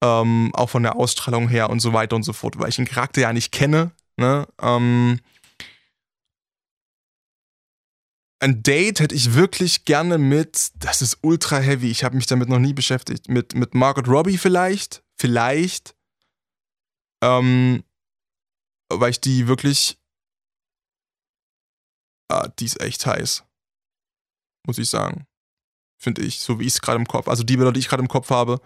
[0.03, 2.87] Ähm, auch von der Ausstrahlung her und so weiter und so fort, weil ich den
[2.87, 3.93] Charakter ja nicht kenne.
[4.23, 4.47] Ne?
[4.61, 5.21] Ähm,
[8.41, 12.49] ein Date hätte ich wirklich gerne mit, das ist ultra heavy, ich habe mich damit
[12.49, 15.97] noch nie beschäftigt, mit, mit Margot Robbie vielleicht, vielleicht,
[17.23, 17.83] ähm,
[18.89, 19.99] weil ich die wirklich
[22.33, 23.45] ah, die ist echt heiß.
[24.67, 25.27] Muss ich sagen.
[26.01, 28.03] Finde ich, so wie ich es gerade im Kopf, also die Bilder, die ich gerade
[28.03, 28.61] im Kopf habe,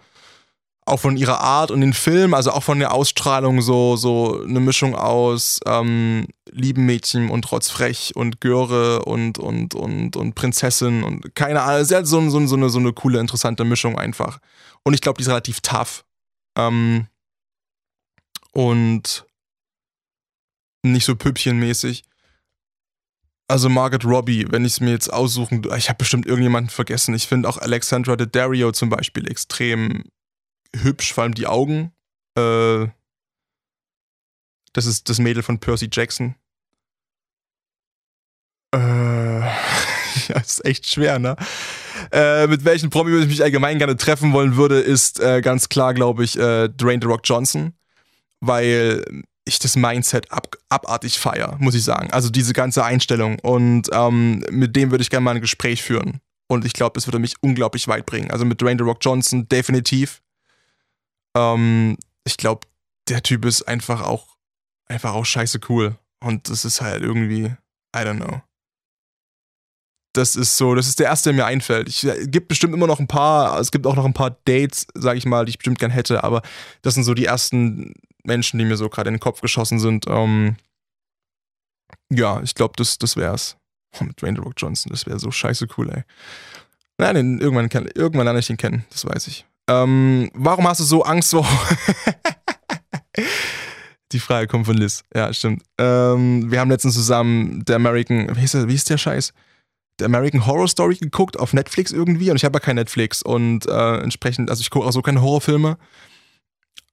[0.87, 4.59] auch von ihrer Art und den Film, also auch von der Ausstrahlung, so, so eine
[4.59, 11.35] Mischung aus ähm, lieben Mädchen und trotzfrech und Göre und, und, und, und Prinzessin und
[11.35, 11.85] keine Ahnung.
[11.85, 14.39] Sie hat so, so, so, eine, so eine coole, interessante Mischung einfach.
[14.83, 16.05] Und ich glaube, die ist relativ tough.
[16.57, 17.07] Ähm,
[18.53, 19.25] und
[20.83, 22.03] nicht so püppchenmäßig.
[23.49, 27.13] Also Margaret Robbie, wenn ich es mir jetzt aussuchen, ich habe bestimmt irgendjemanden vergessen.
[27.13, 30.03] Ich finde auch Alexandra Daddario zum Beispiel extrem
[30.83, 31.91] hübsch, vor allem die Augen.
[32.37, 32.87] Äh,
[34.73, 36.35] das ist das Mädel von Percy Jackson.
[38.73, 41.35] Äh, ja, ist echt schwer, ne?
[42.11, 45.93] Äh, mit welchen Promi ich mich allgemein gerne treffen wollen würde, ist äh, ganz klar,
[45.93, 47.73] glaube ich, äh, Dwayne The Rock Johnson.
[48.39, 49.03] weil
[49.47, 52.11] ich das Mindset ab, abartig feier, muss ich sagen.
[52.11, 53.39] Also diese ganze Einstellung.
[53.39, 56.19] Und ähm, mit dem würde ich gerne mal ein Gespräch führen.
[56.47, 58.31] Und ich glaube, das würde mich unglaublich weit bringen.
[58.31, 60.21] Also mit Dwayne The Rock Johnson definitiv.
[61.35, 62.67] Ähm, ich glaube,
[63.09, 64.37] der Typ ist einfach auch,
[64.87, 65.97] einfach auch scheiße cool.
[66.19, 67.45] Und das ist halt irgendwie,
[67.95, 68.41] I don't know.
[70.13, 71.87] Das ist so, das ist der erste, der mir einfällt.
[71.87, 74.87] Es äh, gibt bestimmt immer noch ein paar, es gibt auch noch ein paar Dates,
[74.95, 76.41] sage ich mal, die ich bestimmt gern hätte, aber
[76.81, 80.05] das sind so die ersten Menschen, die mir so gerade in den Kopf geschossen sind.
[80.07, 80.57] Ähm,
[82.11, 83.57] ja, ich glaube, das, das wär's.
[83.99, 86.03] Oh, mit Dwayne Rock Johnson, das wäre so scheiße cool, ey.
[86.97, 89.45] Nein, irgendwann, kann, irgendwann lerne ich ihn kennen, das weiß ich.
[89.69, 91.47] Ähm, warum hast du so Angst vor.
[94.13, 95.03] Die Frage kommt von Liz.
[95.13, 95.63] Ja, stimmt.
[95.77, 99.33] Ähm, wir haben letztens zusammen der American, wie ist, der, wie ist der Scheiß?
[99.99, 103.65] Der American Horror Story geguckt auf Netflix irgendwie und ich habe ja kein Netflix und
[103.65, 105.77] äh, entsprechend, also ich gucke auch so keine Horrorfilme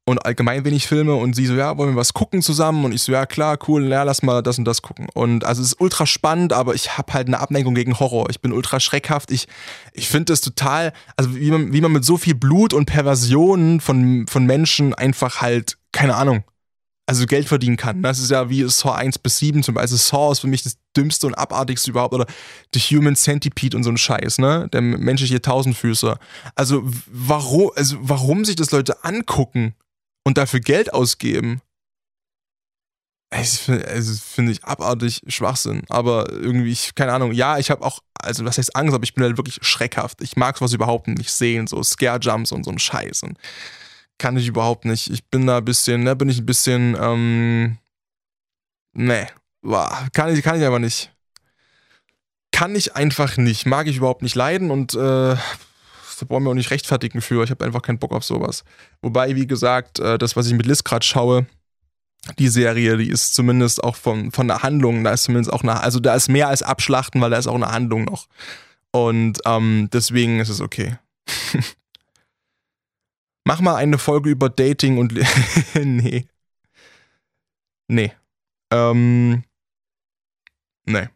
[0.07, 2.85] und allgemein wenig Filme und sie so, ja, wollen wir was gucken zusammen?
[2.85, 5.07] Und ich so, ja, klar, cool, ja, lass mal das und das gucken.
[5.15, 8.29] Und also es ist ultra spannend, aber ich habe halt eine Abneigung gegen Horror.
[8.29, 9.31] Ich bin ultra schreckhaft.
[9.31, 9.47] Ich,
[9.93, 13.81] ich finde es total, also wie man, wie man mit so viel Blut und Perversionen
[13.81, 16.45] von, von Menschen einfach halt, keine Ahnung,
[17.07, 18.03] also Geld verdienen kann.
[18.03, 19.99] Das ist ja wie Saw 1 bis 7 zum Beispiel.
[19.99, 22.15] Saw ist für mich das dümmste und abartigste überhaupt.
[22.15, 22.27] Oder
[22.75, 24.69] The Human Centipede und so ein Scheiß, ne?
[24.73, 26.19] Der menschliche Tausendfüßer.
[26.55, 29.75] Also warum, also warum sich das Leute angucken
[30.25, 31.61] und dafür Geld ausgeben,
[33.33, 35.83] finde ich abartig Schwachsinn.
[35.89, 39.15] Aber irgendwie, ich, keine Ahnung, ja, ich habe auch, also was heißt Angst, aber ich
[39.15, 40.21] bin halt wirklich schreckhaft.
[40.23, 43.23] Ich mag sowas überhaupt nicht sehen, so Scare-Jumps und so ein Scheiß.
[43.25, 43.39] Und
[44.19, 45.11] kann ich überhaupt nicht.
[45.11, 47.79] Ich bin da ein bisschen, ne, bin ich ein bisschen, ähm,
[48.93, 49.27] ne,
[50.13, 51.11] kann ich, kann ich aber nicht.
[52.53, 53.67] Kann ich einfach nicht.
[53.67, 55.37] Mag ich überhaupt nicht leiden und äh,
[56.17, 57.45] da brauchen wir auch nicht rechtfertigen für.
[57.45, 58.65] Ich habe einfach keinen Bock auf sowas.
[59.03, 61.47] Wobei, wie gesagt, äh, das, was ich mit Liz gerade schaue,
[62.39, 65.81] die Serie, die ist zumindest auch von, von der Handlung, da ist zumindest auch eine,
[65.81, 68.29] also da ist mehr als Abschlachten, weil da ist auch eine Handlung noch.
[68.93, 70.97] Und ähm, deswegen ist es okay.
[73.45, 75.15] Mach mal eine Folge über Dating und.
[75.75, 76.27] nee.
[77.89, 78.13] Nee.
[78.71, 79.45] Ähm.
[80.87, 81.09] Nee.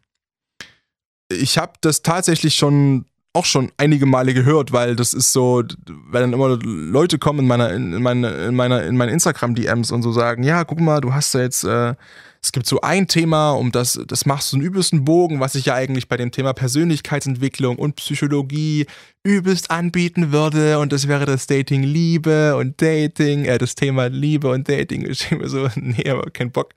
[1.30, 3.06] Ich habe das tatsächlich schon
[3.38, 7.46] auch schon einige Male gehört, weil das ist so, weil dann immer Leute kommen in
[7.46, 11.14] meiner, in meine, in meiner, in meinen Instagram-DMs und so sagen, ja, guck mal, du
[11.14, 11.94] hast ja jetzt, äh,
[12.42, 15.66] es gibt so ein Thema, um das, das machst du einen übelsten Bogen, was ich
[15.66, 18.86] ja eigentlich bei dem Thema Persönlichkeitsentwicklung und Psychologie
[19.22, 24.50] übelst anbieten würde und das wäre das Dating Liebe und Dating, äh, das Thema Liebe
[24.50, 25.08] und Dating.
[25.08, 26.74] Ich denke mir so, nee, aber kein Bock.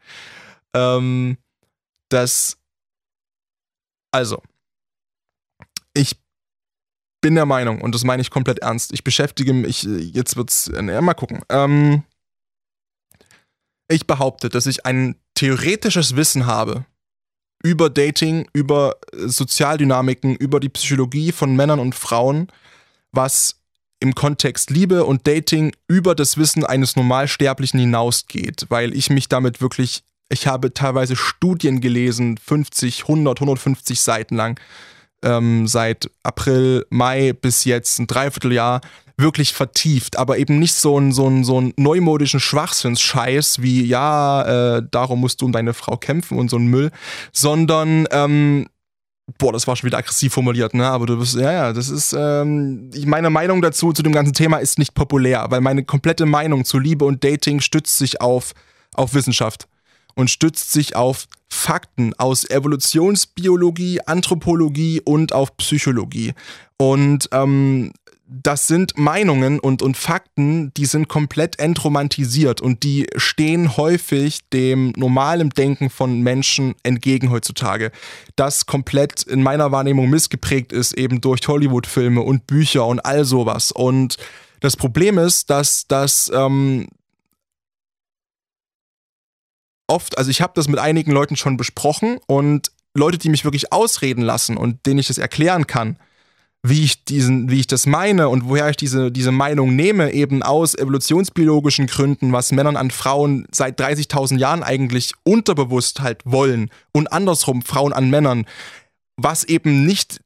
[0.76, 1.38] Ähm,
[2.10, 2.58] das,
[4.12, 4.44] also,
[5.94, 6.22] ich
[7.22, 11.02] bin der Meinung, und das meine ich komplett ernst, ich beschäftige mich, jetzt wird's, äh,
[11.02, 11.42] mal gucken.
[11.50, 12.04] Ähm,
[13.88, 16.86] ich behaupte, dass ich ein theoretisches Wissen habe
[17.64, 22.48] über Dating, über Sozialdynamiken, über die Psychologie von Männern und Frauen,
[23.12, 23.62] was
[24.00, 29.62] im Kontext Liebe und Dating über das Wissen eines Normalsterblichen hinausgeht, weil ich mich damit
[29.62, 34.60] wirklich, ich habe teilweise Studien gelesen, 50, 100, 150 Seiten lang,
[35.24, 38.82] ähm, seit April, Mai bis jetzt ein Dreivierteljahr
[39.18, 44.78] wirklich vertieft, aber eben nicht so einen so einen, so einen neumodischen Schwachsinnsscheiß wie, ja,
[44.78, 46.92] äh, darum musst du um deine Frau kämpfen und so ein Müll,
[47.32, 48.68] sondern, ähm,
[49.38, 50.88] boah, das war schon wieder aggressiv formuliert, ne?
[50.88, 54.58] Aber du bist, ja, ja, das ist, ähm, meine Meinung dazu, zu dem ganzen Thema
[54.58, 58.54] ist nicht populär, weil meine komplette Meinung zu Liebe und Dating stützt sich auf,
[58.96, 59.68] auf Wissenschaft
[60.16, 66.34] und stützt sich auf Fakten aus Evolutionsbiologie, Anthropologie und auf Psychologie.
[66.78, 67.92] Und ähm,
[68.32, 74.94] das sind Meinungen und, und Fakten, die sind komplett entromantisiert und die stehen häufig dem
[74.96, 77.92] normalen Denken von Menschen entgegen heutzutage.
[78.38, 83.74] Das komplett in meiner Wahrnehmung missgeprägt ist, eben durch Hollywood-Filme und Bücher und all sowas.
[83.74, 84.16] Und
[84.62, 86.88] das Problem ist, dass das ähm,
[89.92, 93.72] oft, also ich habe das mit einigen Leuten schon besprochen und Leute, die mich wirklich
[93.72, 95.98] ausreden lassen und denen ich das erklären kann,
[96.64, 100.44] wie ich diesen, wie ich das meine und woher ich diese, diese Meinung nehme, eben
[100.44, 107.12] aus evolutionsbiologischen Gründen, was Männern an Frauen seit 30.000 Jahren eigentlich unterbewusst halt wollen und
[107.12, 108.46] andersrum Frauen an Männern,
[109.18, 110.22] was eben nicht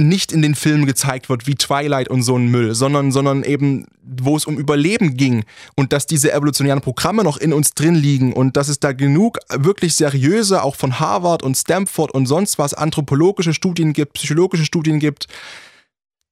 [0.00, 3.86] nicht in den Filmen gezeigt wird wie Twilight und so ein Müll, sondern, sondern eben,
[4.02, 5.44] wo es um Überleben ging
[5.76, 9.38] und dass diese evolutionären Programme noch in uns drin liegen und dass es da genug
[9.54, 14.98] wirklich seriöse, auch von Harvard und Stanford und sonst was, anthropologische Studien gibt, psychologische Studien
[14.98, 15.26] gibt,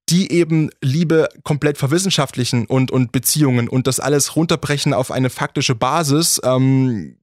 [0.09, 5.74] die eben Liebe komplett verwissenschaftlichen und, und Beziehungen und das alles runterbrechen auf eine faktische
[5.74, 7.16] Basis, ähm,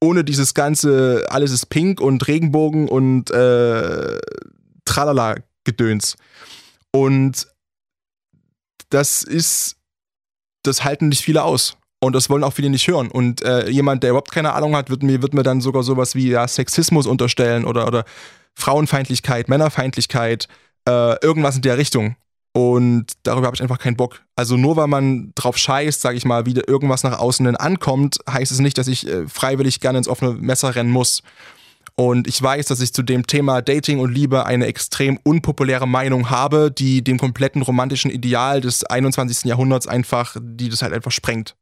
[0.00, 4.18] ohne dieses ganze, alles ist pink und Regenbogen und äh,
[5.72, 6.16] Tralala-Gedöns.
[6.92, 7.46] Und
[8.90, 9.76] das ist,
[10.62, 11.76] das halten nicht viele aus.
[12.00, 13.10] Und das wollen auch viele nicht hören.
[13.10, 16.14] Und äh, jemand, der überhaupt keine Ahnung hat, wird mir, wird mir dann sogar sowas
[16.14, 18.04] wie ja, Sexismus unterstellen oder, oder
[18.54, 20.46] Frauenfeindlichkeit, Männerfeindlichkeit,
[20.88, 22.14] äh, irgendwas in der Richtung.
[22.52, 24.22] Und darüber habe ich einfach keinen Bock.
[24.36, 28.18] Also nur weil man drauf scheißt, sage ich mal, wie irgendwas nach außen denn ankommt,
[28.30, 31.22] heißt es nicht, dass ich äh, freiwillig gerne ins offene Messer rennen muss.
[31.98, 36.30] Und ich weiß, dass ich zu dem Thema Dating und Liebe eine extrem unpopuläre Meinung
[36.30, 39.44] habe, die dem kompletten romantischen Ideal des 21.
[39.44, 41.56] Jahrhunderts einfach, die das halt einfach sprengt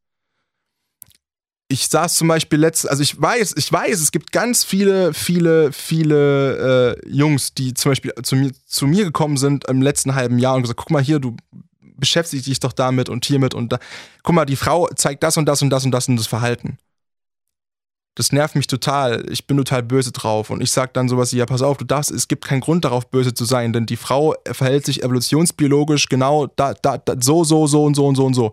[1.69, 5.73] ich saß zum Beispiel letztens, also ich weiß, ich weiß, es gibt ganz viele, viele,
[5.73, 10.39] viele äh, Jungs, die zum Beispiel zu mir, zu mir gekommen sind im letzten halben
[10.39, 11.37] Jahr und gesagt, guck mal hier, du
[11.81, 13.79] beschäftigst dich doch damit und hiermit und da.
[14.23, 16.79] Guck mal, die Frau zeigt das und das und das und das und das Verhalten.
[18.17, 19.25] Das nervt mich total.
[19.31, 20.51] Ich bin total böse drauf.
[20.51, 22.85] Und ich sag dann sowas wie, ja, pass auf, du darfst, es gibt keinen Grund
[22.85, 27.45] darauf, böse zu sein, denn die Frau verhält sich evolutionsbiologisch genau da, da, da, so,
[27.45, 28.53] so, so und so und so und so.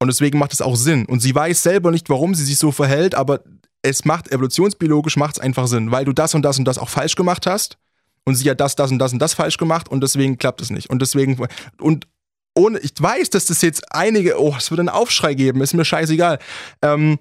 [0.00, 1.06] Und deswegen macht es auch Sinn.
[1.06, 3.40] Und sie weiß selber nicht, warum sie sich so verhält, aber
[3.80, 7.16] es macht evolutionsbiologisch macht einfach Sinn, weil du das und das und das auch falsch
[7.16, 7.78] gemacht hast.
[8.24, 10.70] Und sie hat das, das und das und das falsch gemacht und deswegen klappt es
[10.70, 10.90] nicht.
[10.90, 11.44] Und deswegen,
[11.80, 12.06] und
[12.54, 15.84] ohne, ich weiß, dass das jetzt einige, oh, es wird einen Aufschrei geben, ist mir
[15.84, 16.38] scheißegal.
[16.82, 17.18] Ähm,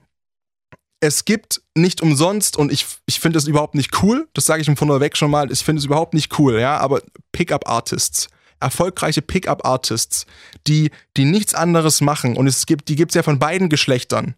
[1.02, 4.68] es gibt nicht umsonst, und ich, ich finde es überhaupt nicht cool, das sage ich
[4.68, 7.02] von vorneweg schon mal, ich finde es überhaupt nicht cool, ja, aber
[7.34, 8.30] Pickup-Artists
[8.62, 10.26] erfolgreiche Pickup-Artists,
[10.68, 12.38] die, die nichts anderes machen.
[12.38, 14.36] Und es gibt, die gibt es ja von beiden Geschlechtern.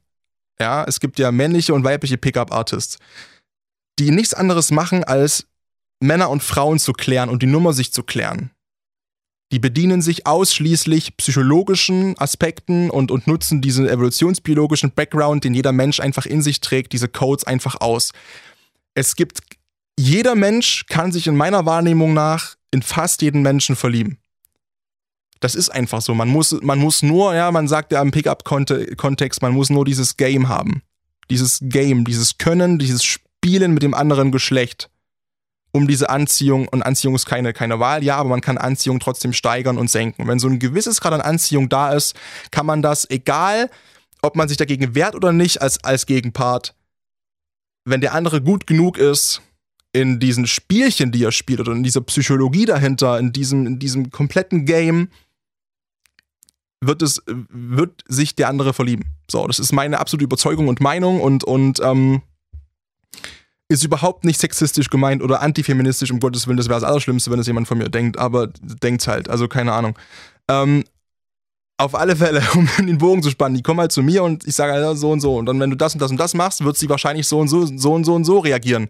[0.59, 2.97] Ja, es gibt ja männliche und weibliche Pickup-Artists,
[3.99, 5.47] die nichts anderes machen, als
[5.99, 8.51] Männer und Frauen zu klären und die Nummer sich zu klären.
[9.53, 15.99] Die bedienen sich ausschließlich psychologischen Aspekten und, und nutzen diesen evolutionsbiologischen Background, den jeder Mensch
[15.99, 18.13] einfach in sich trägt, diese Codes einfach aus.
[18.95, 19.41] Es gibt,
[19.95, 24.17] jeder Mensch kann sich in meiner Wahrnehmung nach in fast jeden Menschen verlieben.
[25.39, 26.15] Das ist einfach so.
[26.15, 30.17] Man muss, man muss nur, ja, man sagt ja im Pickup-Kontext, man muss nur dieses
[30.17, 30.81] Game haben.
[31.29, 34.89] Dieses Game, dieses Können, dieses Spielen mit dem anderen Geschlecht.
[35.75, 39.33] Um diese Anziehung, und Anziehung ist keine, keine Wahl, ja, aber man kann Anziehung trotzdem
[39.33, 40.27] steigern und senken.
[40.27, 42.15] wenn so ein gewisses Grad an Anziehung da ist,
[42.51, 43.69] kann man das, egal
[44.21, 46.75] ob man sich dagegen wehrt oder nicht, als, als Gegenpart,
[47.85, 49.41] wenn der andere gut genug ist,
[49.93, 54.09] in diesen Spielchen, die er spielt, oder in dieser Psychologie dahinter, in diesem, in diesem
[54.11, 55.09] kompletten Game,
[56.81, 59.05] wird es, wird sich der andere verlieben.
[59.29, 62.21] So, das ist meine absolute Überzeugung und Meinung und, und ähm,
[63.73, 67.37] ist überhaupt nicht sexistisch gemeint oder antifeministisch, um Gottes Willen, das wäre das Allerschlimmste, wenn
[67.37, 69.97] das jemand von mir denkt, aber denkt halt, also keine Ahnung.
[70.47, 70.83] Ähm,
[71.77, 74.55] auf alle Fälle, um den Bogen zu spannen, die kommen halt zu mir und ich
[74.55, 75.35] sage halt so und so.
[75.35, 77.47] Und dann, wenn du das und das und das machst, wird sie wahrscheinlich so und
[77.47, 78.89] so, so und so und so reagieren.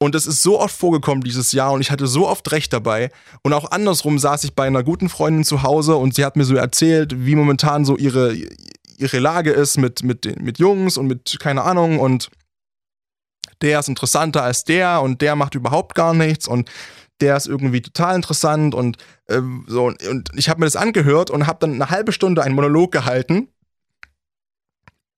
[0.00, 3.10] Und es ist so oft vorgekommen dieses Jahr und ich hatte so oft recht dabei.
[3.42, 6.44] Und auch andersrum saß ich bei einer guten Freundin zu Hause und sie hat mir
[6.44, 8.34] so erzählt, wie momentan so ihre,
[8.98, 12.30] ihre Lage ist mit, mit, mit Jungs und mit keine Ahnung und
[13.64, 16.70] der ist interessanter als der und der macht überhaupt gar nichts und
[17.20, 18.98] der ist irgendwie total interessant und
[19.28, 22.54] äh, so und ich habe mir das angehört und habe dann eine halbe Stunde einen
[22.54, 23.48] Monolog gehalten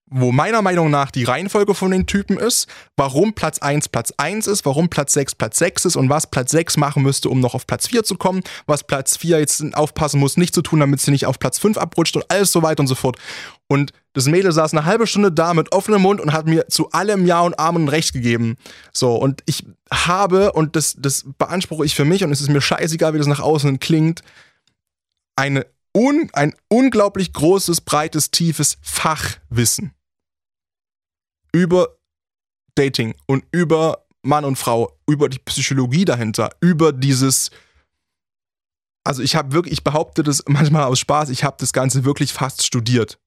[0.08, 4.46] wo meiner Meinung nach die Reihenfolge von den Typen ist, warum Platz 1 Platz 1
[4.46, 7.54] ist, warum Platz 6 Platz 6 ist und was Platz 6 machen müsste, um noch
[7.54, 11.00] auf Platz 4 zu kommen, was Platz 4 jetzt aufpassen muss, nicht zu tun, damit
[11.00, 13.18] sie nicht auf Platz 5 abrutscht und alles so weiter und so fort.
[13.66, 16.92] Und das Mädel saß eine halbe Stunde da mit offenem Mund und hat mir zu
[16.92, 18.56] allem Ja und Amen Recht gegeben.
[18.92, 22.60] So, und ich habe, und das, das beanspruche ich für mich, und es ist mir
[22.60, 24.22] scheißegal, wie das nach außen klingt,
[25.34, 25.66] eine
[25.96, 29.94] un, ein unglaublich großes, breites, tiefes Fachwissen
[31.52, 31.96] über
[32.74, 37.50] Dating und über Mann und Frau, über die Psychologie dahinter, über dieses
[39.06, 42.32] also ich habe wirklich, ich behaupte das manchmal aus Spaß, ich habe das Ganze wirklich
[42.32, 43.20] fast studiert.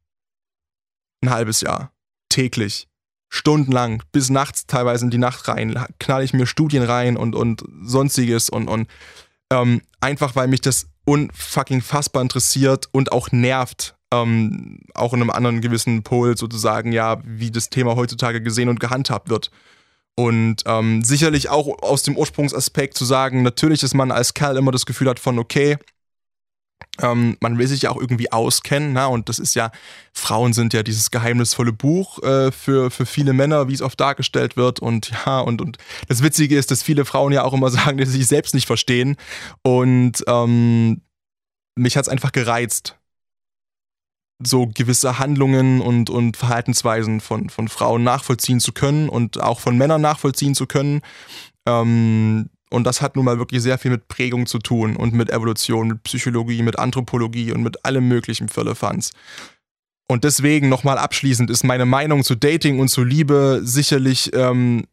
[1.23, 1.93] Ein halbes Jahr.
[2.27, 2.89] Täglich.
[3.29, 7.63] Stundenlang, bis nachts teilweise in die Nacht rein, knall ich mir Studien rein und, und
[7.81, 8.89] sonstiges und, und
[9.51, 15.29] ähm, einfach weil mich das unfucking fassbar interessiert und auch nervt ähm, auch in einem
[15.29, 19.51] anderen gewissen Pol sozusagen, ja, wie das Thema heutzutage gesehen und gehandhabt wird.
[20.15, 24.71] Und ähm, sicherlich auch aus dem Ursprungsaspekt zu sagen, natürlich, dass man als Kerl immer
[24.71, 25.77] das Gefühl hat von, okay,
[27.01, 29.07] Ähm, man will sich ja auch irgendwie auskennen, na?
[29.07, 29.71] und das ist ja,
[30.13, 34.57] Frauen sind ja dieses geheimnisvolle Buch äh, für, für viele Männer, wie es oft dargestellt
[34.57, 34.79] wird.
[34.79, 35.77] Und ja, und, und
[36.07, 38.67] das Witzige ist, dass viele Frauen ja auch immer sagen, dass sie sich selbst nicht
[38.67, 39.15] verstehen.
[39.63, 41.01] Und ähm,
[41.75, 42.99] mich hat es einfach gereizt,
[44.41, 49.77] so gewisse Handlungen und, und Verhaltensweisen von, von Frauen nachvollziehen zu können und auch von
[49.77, 51.01] Männern nachvollziehen zu können.
[51.65, 55.29] Ähm, und das hat nun mal wirklich sehr viel mit Prägung zu tun und mit
[55.31, 59.11] Evolution, mit Psychologie, mit Anthropologie und mit allem möglichen Firlefanz.
[60.07, 64.85] Und deswegen nochmal abschließend ist meine Meinung zu Dating und zu Liebe sicherlich ähm,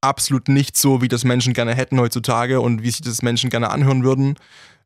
[0.00, 3.70] absolut nicht so, wie das Menschen gerne hätten heutzutage und wie sich das Menschen gerne
[3.70, 4.36] anhören würden.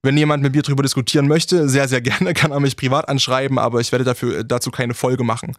[0.03, 3.59] Wenn jemand mit mir darüber diskutieren möchte, sehr, sehr gerne, kann er mich privat anschreiben,
[3.59, 5.55] aber ich werde dafür, dazu keine Folge machen.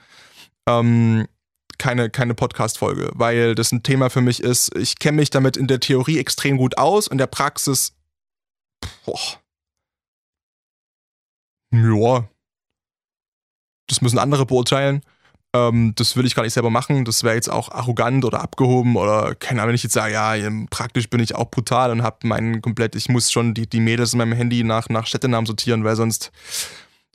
[0.67, 1.27] Ähm,
[1.81, 4.75] keine, keine Podcast-Folge, weil das ein Thema für mich ist.
[4.77, 7.93] Ich kenne mich damit in der Theorie extrem gut aus, in der Praxis.
[9.03, 9.19] Boah.
[11.73, 12.29] Ja.
[13.87, 15.01] Das müssen andere beurteilen.
[15.55, 17.03] Ähm, das will ich gar nicht selber machen.
[17.03, 20.35] Das wäre jetzt auch arrogant oder abgehoben oder keine Ahnung, wenn ich jetzt sage, ja,
[20.69, 24.13] praktisch bin ich auch brutal und habe meinen komplett, ich muss schon die, die Mädels
[24.13, 26.31] in meinem Handy nach, nach Städtenamen sortieren, weil sonst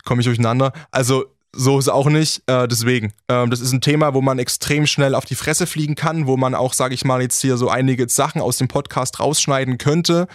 [0.05, 0.73] komme ich durcheinander.
[0.91, 2.43] Also so ist auch nicht.
[2.47, 5.95] Äh, deswegen, äh, das ist ein Thema, wo man extrem schnell auf die Fresse fliegen
[5.95, 9.21] kann, wo man auch, sage ich mal, jetzt hier so einige Sachen aus dem Podcast
[9.21, 10.29] rausschneiden könnte,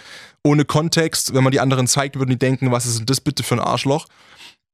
[0.44, 1.34] ohne Kontext.
[1.34, 3.60] Wenn man die anderen zeigt, würden die denken, was ist denn das bitte für ein
[3.60, 4.06] Arschloch?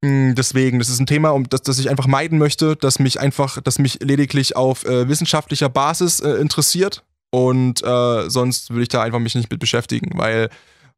[0.01, 3.21] Mm, deswegen, das ist ein Thema, um das, das ich einfach meiden möchte, dass mich
[3.21, 8.89] einfach, dass mich lediglich auf äh, wissenschaftlicher Basis äh, interessiert und äh, sonst würde ich
[8.89, 10.49] da einfach mich nicht mit beschäftigen, weil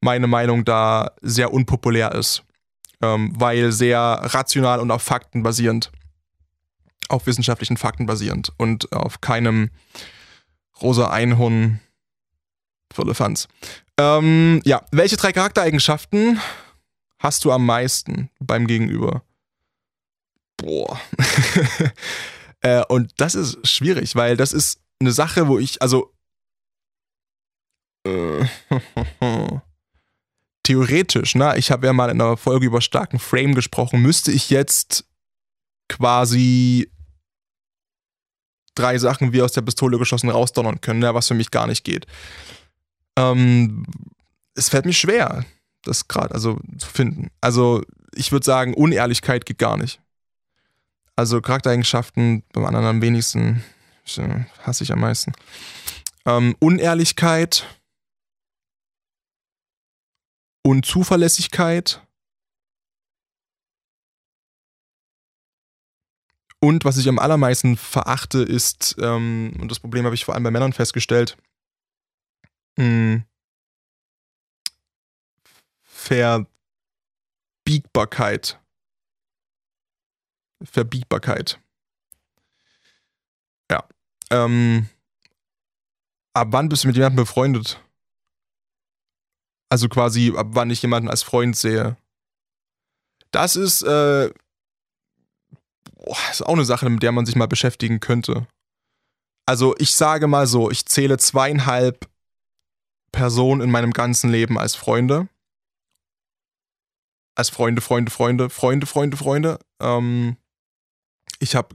[0.01, 2.43] meine Meinung da sehr unpopulär ist,
[3.03, 5.91] ähm, weil sehr rational und auf Fakten basierend,
[7.09, 9.71] auf wissenschaftlichen Fakten basierend und auf keinem
[10.81, 11.81] rosa Einhorn
[12.93, 13.49] Firlefanz.
[13.99, 16.41] Ähm, ja, welche drei Charaktereigenschaften
[17.19, 19.23] hast du am meisten beim Gegenüber?
[20.57, 21.01] Boah.
[22.61, 26.13] äh, und das ist schwierig, weil das ist eine Sache, wo ich, also
[28.05, 28.45] äh,
[30.63, 34.51] theoretisch, ne, ich habe ja mal in einer Folge über starken Frame gesprochen, müsste ich
[34.51, 35.05] jetzt
[35.89, 36.91] quasi
[38.75, 41.85] drei Sachen wie aus der Pistole geschossen rausdonnern können, ja, was für mich gar nicht
[41.85, 42.07] geht.
[43.17, 43.85] Ähm,
[44.55, 45.45] es fällt mir schwer
[45.83, 47.31] das gerade also zu finden.
[47.41, 47.83] Also
[48.15, 50.01] ich würde sagen, Unehrlichkeit geht gar nicht.
[51.17, 53.63] Also Charaktereigenschaften beim anderen am wenigsten
[54.63, 55.33] hasse ich am meisten.
[56.27, 57.67] Ähm, Unehrlichkeit
[60.63, 62.03] und Zuverlässigkeit
[66.63, 70.45] und was ich am allermeisten verachte ist, ähm, und das Problem habe ich vor allem
[70.45, 71.37] bei Männern festgestellt,
[72.77, 73.25] mh, hm,
[77.65, 78.61] Verbiegbarkeit.
[80.63, 81.59] Verbiegbarkeit.
[83.71, 83.89] Ja.
[84.31, 84.89] Ähm,
[86.35, 87.83] ab wann bist du mit jemandem befreundet?
[89.71, 91.97] Also quasi, ab wann ich jemanden als Freund sehe.
[93.31, 94.31] Das ist, äh,
[95.95, 98.47] boah, ist auch eine Sache, mit der man sich mal beschäftigen könnte.
[99.47, 102.09] Also ich sage mal so, ich zähle zweieinhalb
[103.13, 105.29] Personen in meinem ganzen Leben als Freunde
[107.41, 109.59] als Freunde, Freunde, Freunde, Freunde, Freunde, Freunde.
[109.81, 110.37] Ähm,
[111.39, 111.75] ich habe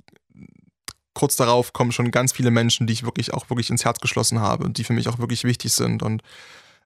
[1.13, 4.39] kurz darauf kommen schon ganz viele Menschen, die ich wirklich auch wirklich ins Herz geschlossen
[4.39, 6.03] habe und die für mich auch wirklich wichtig sind.
[6.03, 6.21] Und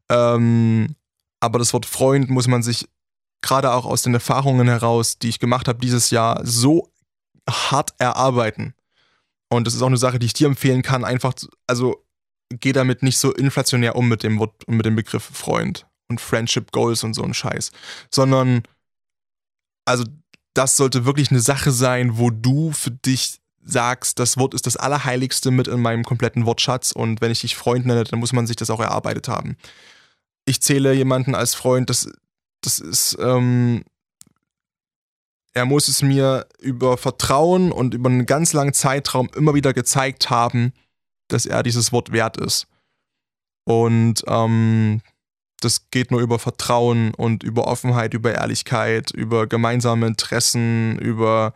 [0.09, 0.95] ähm,
[1.39, 2.87] aber das Wort Freund muss man sich
[3.41, 6.91] gerade auch aus den Erfahrungen heraus, die ich gemacht habe dieses Jahr, so
[7.49, 8.73] hart erarbeiten.
[9.49, 11.03] Und das ist auch eine Sache, die ich dir empfehlen kann.
[11.03, 11.33] Einfach,
[11.65, 12.05] also
[12.49, 16.19] geh damit nicht so inflationär um mit dem Wort und mit dem Begriff Freund und
[16.19, 17.71] Friendship Goals und so ein Scheiß,
[18.13, 18.63] sondern
[19.85, 20.03] also
[20.53, 24.77] das sollte wirklich eine Sache sein, wo du für dich sagst, das Wort ist das
[24.77, 28.47] Allerheiligste mit in meinem kompletten Wortschatz und wenn ich dich Freund nenne, dann muss man
[28.47, 29.57] sich das auch erarbeitet haben.
[30.49, 32.09] Ich zähle jemanden als Freund, das,
[32.61, 33.83] das ist, ähm,
[35.53, 40.31] er muss es mir über Vertrauen und über einen ganz langen Zeitraum immer wieder gezeigt
[40.31, 40.73] haben,
[41.27, 42.65] dass er dieses Wort wert ist.
[43.63, 45.01] Und ähm,
[45.61, 51.53] das geht nur über Vertrauen und über Offenheit, über Ehrlichkeit, über gemeinsame Interessen, über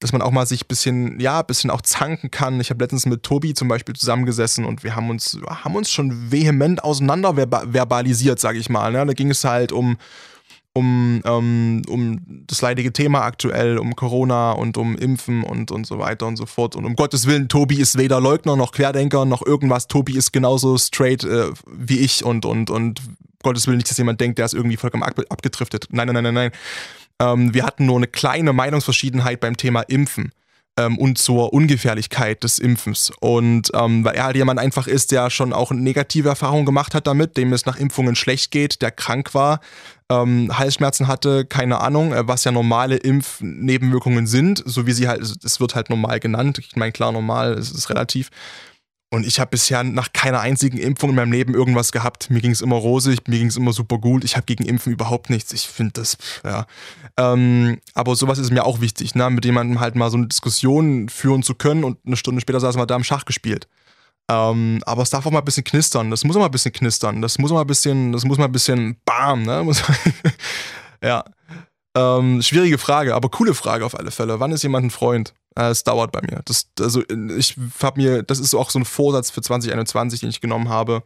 [0.00, 2.58] dass man auch mal sich ein bisschen, ja, ein bisschen auch zanken kann.
[2.58, 6.32] Ich habe letztens mit Tobi zum Beispiel zusammengesessen und wir haben uns, haben uns schon
[6.32, 8.92] vehement auseinander verbalisiert, sage ich mal.
[8.92, 9.04] Ne?
[9.04, 9.98] Da ging es halt um,
[10.72, 15.98] um, ähm, um das leidige Thema aktuell, um Corona und um Impfen und, und so
[15.98, 16.76] weiter und so fort.
[16.76, 19.86] Und um Gottes Willen, Tobi ist weder Leugner noch Querdenker noch irgendwas.
[19.86, 23.02] Tobi ist genauso straight äh, wie ich und, und, und
[23.42, 25.88] Gottes Willen nicht, dass jemand denkt, der ist irgendwie vollkommen ab abgedriftet.
[25.90, 26.52] Nein, nein, nein, nein, nein.
[27.20, 30.32] Ähm, wir hatten nur eine kleine Meinungsverschiedenheit beim Thema Impfen
[30.76, 33.12] ähm, und zur Ungefährlichkeit des Impfens.
[33.20, 37.06] Und ähm, weil er halt jemand einfach ist, der schon auch negative Erfahrungen gemacht hat
[37.06, 39.60] damit, dem es nach Impfungen schlecht geht, der krank war,
[40.10, 45.20] ähm, Halsschmerzen hatte, keine Ahnung, äh, was ja normale Impfnebenwirkungen sind, so wie sie halt,
[45.22, 46.58] es wird halt normal genannt.
[46.58, 48.30] Ich meine, klar, normal, es ist relativ.
[49.12, 52.30] Und ich habe bisher nach keiner einzigen Impfung in meinem Leben irgendwas gehabt.
[52.30, 54.22] Mir ging es immer rosig, mir ging es immer super gut.
[54.22, 55.52] Ich habe gegen Impfen überhaupt nichts.
[55.52, 56.64] Ich finde das, ja.
[57.16, 59.28] Ähm, aber sowas ist mir auch wichtig, ne?
[59.30, 62.80] mit jemandem halt mal so eine Diskussion führen zu können und eine Stunde später saßen
[62.80, 63.66] wir da im Schach gespielt.
[64.30, 66.12] Ähm, aber es darf auch mal ein bisschen knistern.
[66.12, 67.20] Das muss auch mal ein bisschen knistern.
[67.20, 69.68] Das muss auch mal ein bisschen, das muss mal ein bisschen bam, ne?
[71.02, 71.24] ja.
[71.96, 74.38] Ähm, schwierige Frage, aber coole Frage auf alle Fälle.
[74.38, 75.34] Wann ist jemand ein Freund?
[75.56, 76.42] Äh, es dauert bei mir.
[76.44, 80.40] Das, also ich habe mir, das ist auch so ein Vorsatz für 2021, den ich
[80.40, 81.02] genommen habe.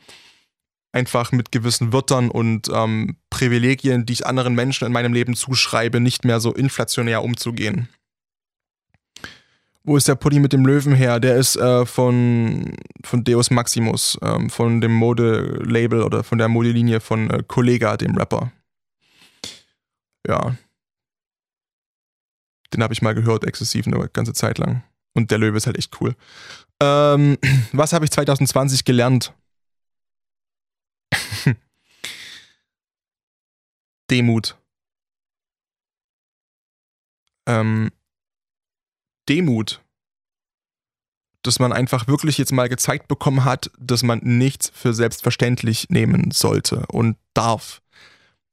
[0.92, 6.00] Einfach mit gewissen Wörtern und ähm, Privilegien, die ich anderen Menschen in meinem Leben zuschreibe,
[6.00, 7.88] nicht mehr so inflationär umzugehen.
[9.82, 11.18] Wo ist der Pulli mit dem Löwen her?
[11.18, 17.00] Der ist äh, von, von Deus Maximus, ähm, von dem Modelabel oder von der Modelinie
[17.00, 18.52] von äh, Kollega, dem Rapper.
[20.26, 20.56] Ja,
[22.74, 24.82] den habe ich mal gehört, exzessiv eine ganze Zeit lang.
[25.14, 26.16] Und der Löwe ist halt echt cool.
[26.80, 27.38] Ähm,
[27.72, 29.32] was habe ich 2020 gelernt?
[34.10, 34.58] Demut.
[37.46, 37.90] Ähm,
[39.28, 39.80] Demut.
[41.42, 46.30] Dass man einfach wirklich jetzt mal gezeigt bekommen hat, dass man nichts für selbstverständlich nehmen
[46.32, 47.82] sollte und darf.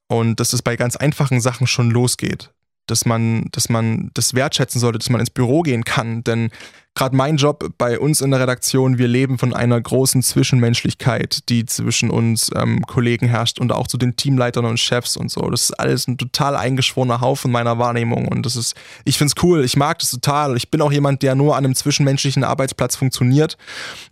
[0.08, 2.54] Und dass es bei ganz einfachen Sachen schon losgeht
[2.88, 6.24] dass man, dass man das wertschätzen sollte, dass man ins Büro gehen kann.
[6.24, 6.50] Denn
[6.94, 11.66] gerade mein Job bei uns in der Redaktion, wir leben von einer großen Zwischenmenschlichkeit, die
[11.66, 15.42] zwischen uns ähm, Kollegen herrscht und auch zu den Teamleitern und Chefs und so.
[15.50, 18.76] Das ist alles ein total eingeschworener Haufen meiner Wahrnehmung und das ist,
[19.06, 20.58] ich finde es cool, ich mag das total.
[20.58, 23.58] Ich bin auch jemand, der nur an einem zwischenmenschlichen Arbeitsplatz funktioniert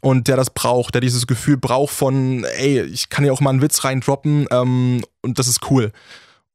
[0.01, 3.49] und der das braucht, der dieses Gefühl braucht von, ey, ich kann ja auch mal
[3.49, 5.91] einen Witz reindroppen ähm, und das ist cool.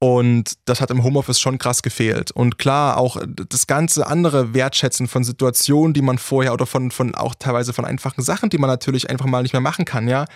[0.05, 2.31] Und das hat im Homeoffice schon krass gefehlt.
[2.31, 7.15] Und klar, auch das ganze andere Wertschätzen von Situationen, die man vorher oder von, von
[7.15, 10.27] auch teilweise von einfachen Sachen, die man natürlich einfach mal nicht mehr machen kann, ja.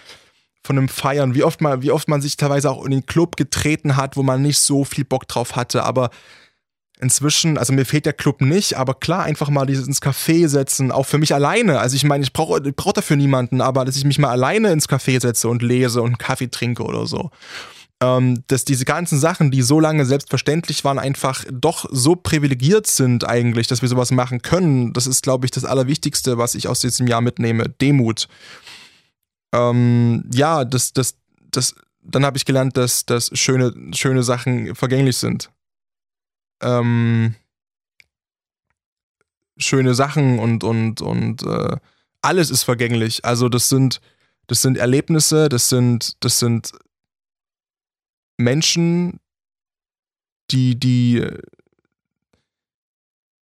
[0.62, 3.36] Von einem Feiern, wie oft mal, wie oft man sich teilweise auch in den Club
[3.36, 6.08] getreten hat, wo man nicht so viel Bock drauf hatte, aber
[6.98, 10.90] inzwischen, also mir fehlt der Club nicht, aber klar, einfach mal dieses ins Café setzen,
[10.90, 11.78] auch für mich alleine.
[11.78, 14.72] Also ich meine, ich brauche ich brauch dafür niemanden, aber dass ich mich mal alleine
[14.72, 17.30] ins Café setze und lese und einen Kaffee trinke oder so
[18.00, 23.28] ähm, dass diese ganzen Sachen, die so lange selbstverständlich waren, einfach doch so privilegiert sind
[23.28, 24.92] eigentlich, dass wir sowas machen können.
[24.92, 27.68] Das ist, glaube ich, das Allerwichtigste, was ich aus diesem Jahr mitnehme.
[27.68, 28.28] Demut.
[29.52, 31.16] Ähm, ja, das, das,
[31.50, 35.50] das, dann habe ich gelernt, dass, dass schöne, schöne Sachen vergänglich sind.
[36.62, 37.34] Ähm,
[39.56, 41.76] schöne Sachen und, und, und äh,
[42.22, 43.24] alles ist vergänglich.
[43.24, 44.00] Also das sind,
[44.46, 46.72] das sind Erlebnisse, das sind, das sind
[48.38, 49.20] Menschen,
[50.50, 51.26] die, die,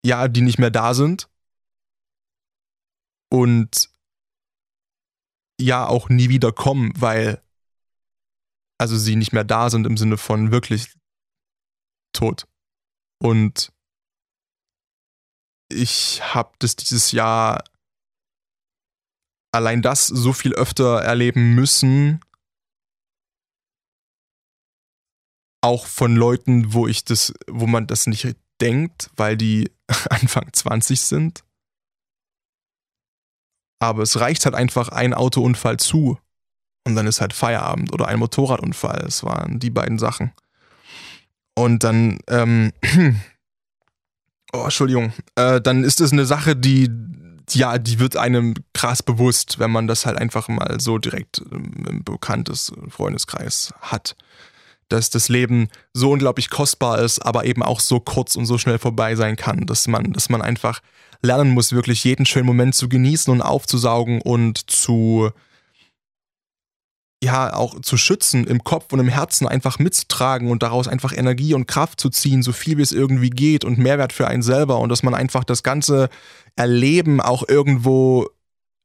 [0.04, 1.30] ja, die nicht mehr da sind
[3.30, 3.90] und
[5.60, 7.42] ja auch nie wieder kommen, weil
[8.80, 10.94] also sie nicht mehr da sind im Sinne von wirklich
[12.14, 12.48] tot.
[13.20, 13.74] Und
[15.70, 17.64] ich habe das dieses Jahr
[19.52, 22.22] allein das so viel öfter erleben müssen,
[25.68, 29.70] auch von Leuten, wo ich das, wo man das nicht denkt, weil die
[30.10, 31.44] Anfang 20 sind.
[33.80, 36.18] Aber es reicht halt einfach ein Autounfall zu
[36.86, 39.04] und dann ist halt Feierabend oder ein Motorradunfall.
[39.06, 40.32] Es waren die beiden Sachen.
[41.54, 42.72] Und dann, ähm,
[44.54, 46.90] oh, Entschuldigung, äh, dann ist es eine Sache, die,
[47.50, 52.06] ja, die wird einem krass bewusst, wenn man das halt einfach mal so direkt im
[52.06, 54.16] bekanntes Freundeskreis hat
[54.90, 58.80] dass das Leben so unglaublich kostbar ist, aber eben auch so kurz und so schnell
[58.80, 60.82] vorbei sein kann, dass man, dass man einfach
[61.22, 65.32] lernen muss, wirklich jeden schönen Moment zu genießen und aufzusaugen und zu,
[67.24, 71.54] ja, auch zu schützen, im Kopf und im Herzen einfach mitzutragen und daraus einfach Energie
[71.54, 74.80] und Kraft zu ziehen, so viel wie es irgendwie geht und Mehrwert für einen selber
[74.80, 76.10] und dass man einfach das ganze
[76.56, 78.30] Erleben auch irgendwo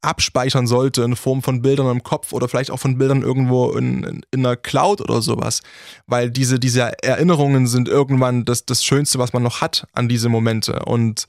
[0.02, 4.02] abspeichern sollte in Form von Bildern im Kopf oder vielleicht auch von Bildern irgendwo in,
[4.02, 5.62] in, in einer Cloud oder sowas.
[6.06, 10.28] Weil diese, diese Erinnerungen sind irgendwann das, das Schönste, was man noch hat an diese
[10.28, 11.26] Momente und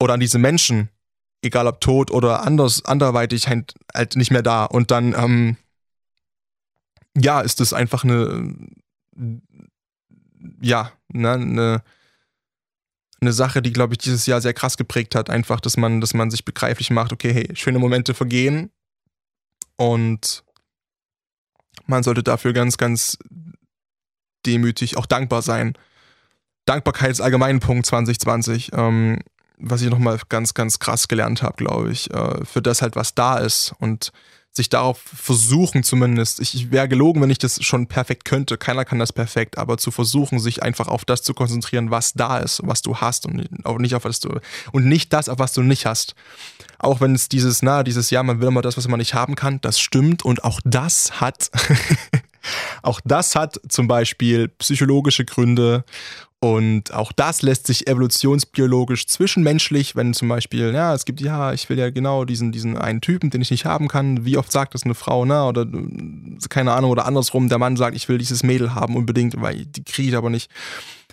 [0.00, 0.88] oder an diese Menschen,
[1.42, 4.64] egal ob tot oder anders, anderweitig halt, halt nicht mehr da.
[4.64, 5.56] Und dann, ähm,
[7.16, 8.56] ja, ist das einfach eine,
[10.60, 11.82] ja, ne, eine,
[13.22, 15.30] eine Sache, die, glaube ich, dieses Jahr sehr krass geprägt hat.
[15.30, 18.70] Einfach, dass man, dass man sich begreiflich macht, okay, hey, schöne Momente vergehen
[19.76, 20.44] und
[21.86, 23.18] man sollte dafür ganz, ganz
[24.44, 25.74] demütig auch dankbar sein.
[26.64, 29.18] Dankbarkeit ist allgemein Punkt 2020, ähm,
[29.58, 33.14] was ich nochmal ganz, ganz krass gelernt habe, glaube ich, äh, für das halt, was
[33.14, 34.12] da ist und
[34.54, 38.84] sich darauf versuchen zumindest, ich, ich wäre gelogen, wenn ich das schon perfekt könnte, keiner
[38.84, 42.60] kann das perfekt, aber zu versuchen, sich einfach auf das zu konzentrieren, was da ist,
[42.62, 44.40] was du hast und nicht auf was du,
[44.72, 46.14] und nicht das, auf was du nicht hast.
[46.78, 49.36] Auch wenn es dieses, na, dieses Jahr, man will immer das, was man nicht haben
[49.36, 51.50] kann, das stimmt und auch das hat,
[52.82, 55.84] auch das hat zum Beispiel psychologische Gründe
[56.44, 61.68] und auch das lässt sich evolutionsbiologisch zwischenmenschlich, wenn zum Beispiel, ja, es gibt, ja, ich
[61.68, 64.24] will ja genau diesen, diesen einen Typen, den ich nicht haben kann.
[64.24, 65.44] Wie oft sagt das eine Frau, ne?
[65.44, 65.68] Oder
[66.48, 69.84] keine Ahnung, oder andersrum, der Mann sagt, ich will dieses Mädel haben unbedingt, weil die
[69.84, 70.50] kriege ich aber nicht.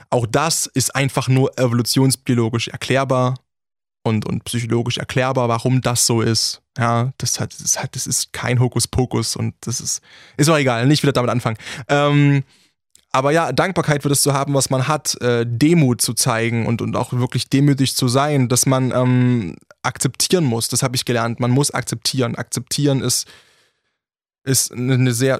[0.09, 3.35] Auch das ist einfach nur evolutionsbiologisch erklärbar
[4.01, 6.63] und, und psychologisch erklärbar, warum das so ist.
[6.75, 10.01] Ja, das hat, das hat, das ist kein Hokuspokus und das ist,
[10.37, 11.57] ist auch egal, nicht wieder damit anfangen.
[11.87, 12.43] Ähm,
[13.11, 16.81] aber ja, Dankbarkeit für das zu haben, was man hat, äh, Demut zu zeigen und,
[16.81, 20.67] und auch wirklich demütig zu sein, dass man ähm, akzeptieren muss.
[20.67, 21.39] Das habe ich gelernt.
[21.39, 22.35] Man muss akzeptieren.
[22.35, 23.27] Akzeptieren ist,
[24.43, 25.39] ist eine sehr,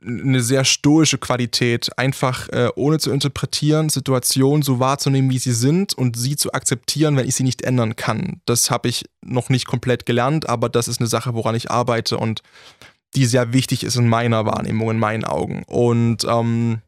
[0.00, 1.90] eine sehr stoische Qualität.
[1.98, 7.16] Einfach äh, ohne zu interpretieren, Situationen so wahrzunehmen, wie sie sind und sie zu akzeptieren,
[7.16, 8.40] wenn ich sie nicht ändern kann.
[8.46, 12.16] Das habe ich noch nicht komplett gelernt, aber das ist eine Sache, woran ich arbeite
[12.16, 12.42] und
[13.14, 15.64] die sehr wichtig ist in meiner Wahrnehmung, in meinen Augen.
[15.64, 16.80] Und ähm,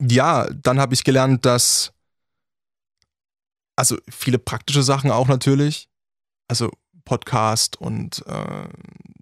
[0.00, 1.92] ja, dann habe ich gelernt, dass,
[3.76, 5.88] also viele praktische Sachen auch natürlich,
[6.48, 6.70] also
[7.04, 8.68] Podcast und äh,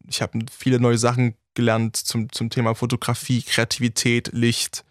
[0.09, 4.85] ich habe viele neue Sachen gelernt zum, zum Thema Fotografie, Kreativität, Licht,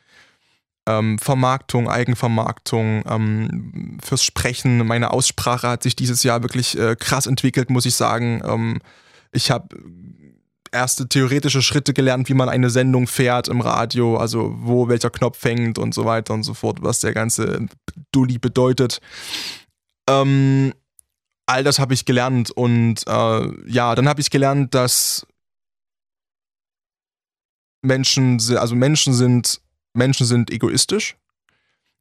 [0.87, 4.85] ähm, Vermarktung, Eigenvermarktung, ähm, fürs Sprechen.
[4.85, 8.41] Meine Aussprache hat sich dieses Jahr wirklich äh, krass entwickelt, muss ich sagen.
[8.45, 8.79] Ähm,
[9.31, 9.75] ich habe
[10.71, 15.43] erste theoretische Schritte gelernt, wie man eine Sendung fährt im Radio, also wo welcher Knopf
[15.43, 17.67] hängt und so weiter und so fort, was der ganze
[18.11, 18.99] Dulli bedeutet.
[20.09, 20.73] Ähm,
[21.45, 25.25] all das habe ich gelernt und äh, ja, dann habe ich gelernt, dass
[27.81, 29.61] Menschen, also Menschen sind,
[29.93, 31.15] Menschen sind egoistisch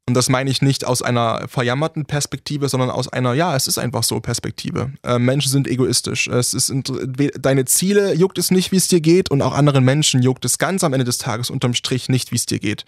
[0.07, 3.77] und das meine ich nicht aus einer verjammerten Perspektive, sondern aus einer, ja, es ist
[3.77, 4.93] einfach so Perspektive.
[5.03, 6.29] Äh, Menschen sind egoistisch.
[6.29, 6.73] Es ist,
[7.39, 10.59] deine Ziele juckt es nicht, wie es dir geht, und auch anderen Menschen juckt es
[10.59, 12.85] ganz am Ende des Tages unterm Strich nicht, wie es dir geht.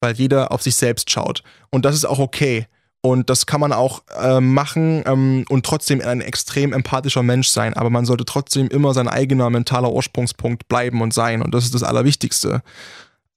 [0.00, 1.42] Weil jeder auf sich selbst schaut.
[1.70, 2.68] Und das ist auch okay.
[3.00, 7.74] Und das kann man auch äh, machen ähm, und trotzdem ein extrem empathischer Mensch sein.
[7.74, 11.42] Aber man sollte trotzdem immer sein eigener mentaler Ursprungspunkt bleiben und sein.
[11.42, 12.62] Und das ist das Allerwichtigste.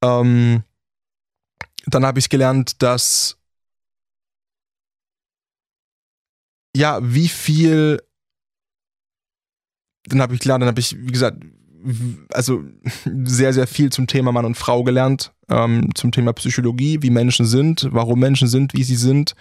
[0.04, 0.62] Ähm,
[1.88, 3.38] dann habe ich gelernt, dass
[6.76, 8.00] ja, wie viel
[10.08, 11.44] dann habe ich gelernt, dann habe ich, wie gesagt,
[12.34, 12.64] also
[13.24, 17.46] sehr, sehr viel zum Thema Mann und Frau gelernt, ähm, zum Thema Psychologie, wie Menschen
[17.46, 19.36] sind, warum Menschen sind, wie sie sind,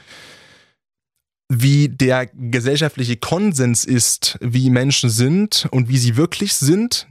[1.48, 7.06] wie der gesellschaftliche Konsens ist, wie Menschen sind und wie sie wirklich sind,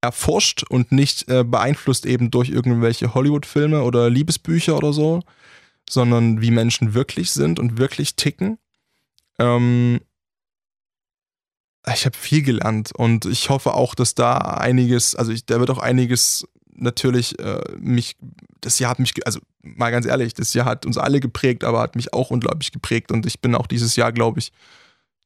[0.00, 5.22] erforscht und nicht äh, beeinflusst eben durch irgendwelche Hollywood-Filme oder Liebesbücher oder so,
[5.88, 8.58] sondern wie Menschen wirklich sind und wirklich ticken.
[9.38, 10.00] Ähm,
[11.92, 15.70] ich habe viel gelernt und ich hoffe auch, dass da einiges, also ich, da wird
[15.70, 18.16] auch einiges natürlich äh, mich,
[18.60, 21.80] das Jahr hat mich, also mal ganz ehrlich, das Jahr hat uns alle geprägt, aber
[21.80, 24.52] hat mich auch unglaublich geprägt und ich bin auch dieses Jahr, glaube ich,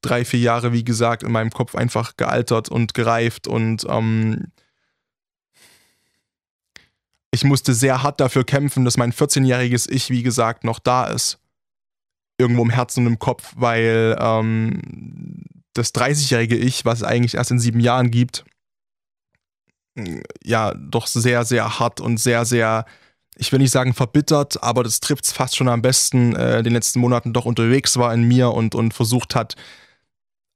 [0.00, 4.48] drei, vier Jahre, wie gesagt, in meinem Kopf einfach gealtert und gereift und ähm,
[7.34, 11.38] ich musste sehr hart dafür kämpfen, dass mein 14-jähriges Ich, wie gesagt, noch da ist.
[12.38, 14.80] Irgendwo im Herzen und im Kopf, weil ähm,
[15.74, 18.44] das 30-jährige Ich, was es eigentlich erst in sieben Jahren gibt,
[20.42, 22.84] ja, doch sehr, sehr hart und sehr, sehr,
[23.36, 26.64] ich will nicht sagen verbittert, aber das trifft es fast schon am besten, äh, in
[26.64, 29.54] den letzten Monaten doch unterwegs war in mir und, und versucht hat,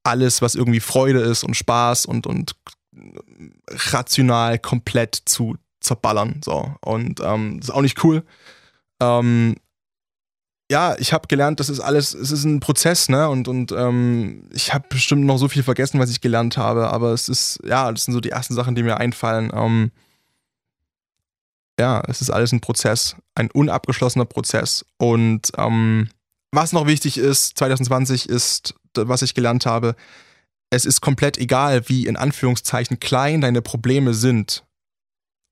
[0.05, 2.57] alles, was irgendwie Freude ist und Spaß und, und
[3.69, 6.41] rational komplett zu zerballern.
[6.45, 6.75] So.
[6.81, 8.25] Und ähm, das ist auch nicht cool.
[9.01, 9.57] Ähm,
[10.71, 13.29] ja, ich habe gelernt, das ist alles, es ist ein Prozess, ne?
[13.29, 17.13] Und, und ähm, ich habe bestimmt noch so viel vergessen, was ich gelernt habe, aber
[17.13, 19.51] es ist, ja, das sind so die ersten Sachen, die mir einfallen.
[19.55, 19.93] Ähm,
[21.81, 24.85] ja, es ist alles ein Prozess, ein unabgeschlossener Prozess.
[24.99, 26.11] Und ähm,
[26.53, 29.95] was noch wichtig ist, 2020 ist, was ich gelernt habe,
[30.71, 34.65] es ist komplett egal, wie in Anführungszeichen klein deine Probleme sind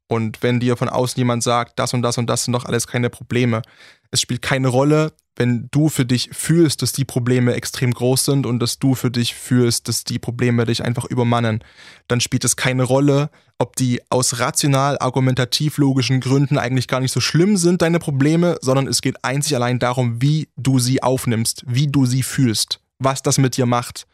[0.08, 2.86] Und wenn dir von außen jemand sagt, das und das und das sind doch alles
[2.86, 3.62] keine Probleme,
[4.10, 8.46] es spielt keine Rolle, wenn du für dich fühlst, dass die Probleme extrem groß sind
[8.46, 11.62] und dass du für dich fühlst, dass die Probleme dich einfach übermannen,
[12.08, 17.12] dann spielt es keine Rolle, ob die aus rational, argumentativ logischen Gründen eigentlich gar nicht
[17.12, 21.64] so schlimm sind, deine Probleme, sondern es geht einzig allein darum, wie du sie aufnimmst,
[21.66, 24.06] wie du sie fühlst, was das mit dir macht.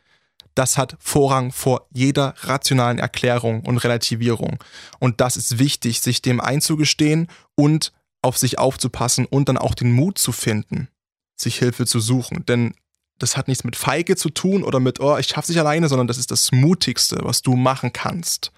[0.55, 4.59] Das hat Vorrang vor jeder rationalen Erklärung und Relativierung.
[4.99, 9.93] Und das ist wichtig, sich dem einzugestehen und auf sich aufzupassen und dann auch den
[9.93, 10.89] Mut zu finden,
[11.37, 12.45] sich Hilfe zu suchen.
[12.47, 12.75] Denn
[13.19, 16.07] das hat nichts mit Feige zu tun oder mit, oh, ich schaff's nicht alleine, sondern
[16.07, 18.53] das ist das Mutigste, was du machen kannst.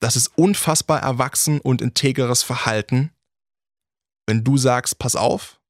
[0.00, 3.10] Das ist unfassbar erwachsen und integeres Verhalten,
[4.26, 5.60] wenn du sagst, pass auf,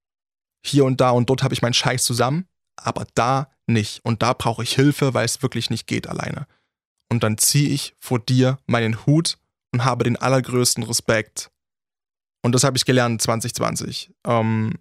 [0.64, 4.04] hier und da und dort habe ich meinen Scheiß zusammen, aber da nicht.
[4.04, 6.46] Und da brauche ich Hilfe, weil es wirklich nicht geht alleine.
[7.10, 9.38] Und dann ziehe ich vor dir meinen Hut
[9.72, 11.50] und habe den allergrößten Respekt.
[12.42, 14.12] Und das habe ich gelernt 2020.
[14.26, 14.74] Ähm,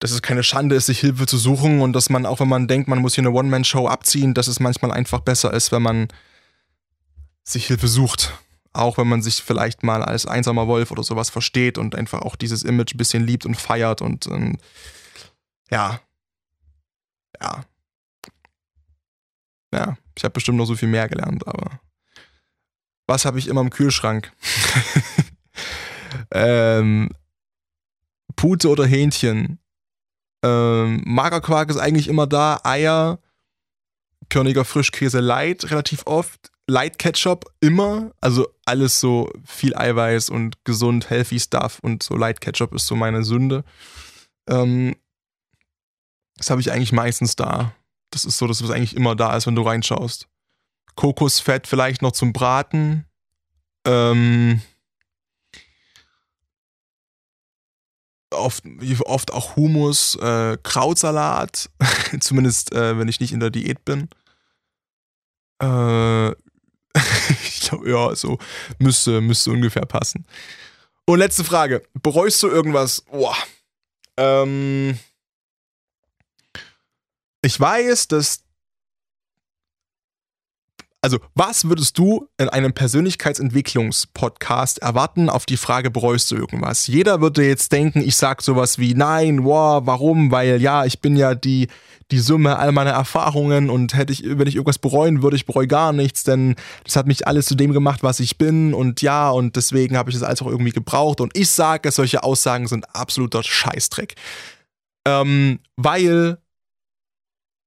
[0.00, 2.68] dass es keine Schande ist, sich Hilfe zu suchen und dass man, auch wenn man
[2.68, 6.08] denkt, man muss hier eine One-Man-Show abziehen, dass es manchmal einfach besser ist, wenn man
[7.42, 8.32] sich Hilfe sucht.
[8.72, 12.36] Auch wenn man sich vielleicht mal als einsamer Wolf oder sowas versteht und einfach auch
[12.36, 14.58] dieses Image ein bisschen liebt und feiert und ähm,
[15.70, 16.00] ja.
[17.40, 17.64] Ja.
[19.72, 21.80] Ja, ich habe bestimmt noch so viel mehr gelernt, aber
[23.06, 24.32] was habe ich immer im Kühlschrank?
[26.30, 27.10] ähm,
[28.36, 29.58] Pute oder Hähnchen?
[30.44, 32.60] Ähm, Magerquark ist eigentlich immer da.
[32.64, 33.18] Eier,
[34.28, 36.50] körniger Frischkäse light relativ oft.
[36.66, 38.12] Light Ketchup immer.
[38.20, 41.78] Also alles so viel Eiweiß und gesund, healthy Stuff.
[41.80, 43.64] Und so Light Ketchup ist so meine Sünde.
[44.48, 44.94] Ähm,
[46.38, 47.74] das habe ich eigentlich meistens da.
[48.10, 50.26] Das ist so, dass es eigentlich immer da ist, wenn du reinschaust.
[50.94, 53.04] Kokosfett vielleicht noch zum Braten.
[53.86, 54.62] Ähm,
[58.30, 58.64] oft,
[59.04, 61.70] oft auch Hummus, äh, Krautsalat,
[62.20, 64.08] zumindest äh, wenn ich nicht in der Diät bin.
[65.62, 66.30] Äh,
[67.44, 68.38] ich glaube, ja, so
[68.78, 70.26] müsste, müsste ungefähr passen.
[71.04, 73.02] Und letzte Frage: Bereust du irgendwas?
[73.02, 73.36] Boah.
[74.16, 74.98] Ähm,
[77.42, 78.44] ich weiß, dass
[81.00, 86.88] also, was würdest du in einem Persönlichkeitsentwicklungspodcast erwarten auf die Frage, bereust du irgendwas?
[86.88, 90.32] Jeder würde jetzt denken, ich sag sowas wie, nein, wow, warum?
[90.32, 91.68] Weil ja, ich bin ja die,
[92.10, 95.68] die Summe all meiner Erfahrungen und hätte ich, wenn ich irgendwas bereuen würde, ich bereue
[95.68, 99.30] gar nichts, denn das hat mich alles zu dem gemacht, was ich bin und ja,
[99.30, 101.20] und deswegen habe ich das alles auch irgendwie gebraucht.
[101.20, 104.16] Und ich sage, solche Aussagen sind absoluter Scheißdreck.
[105.06, 106.38] Ähm, weil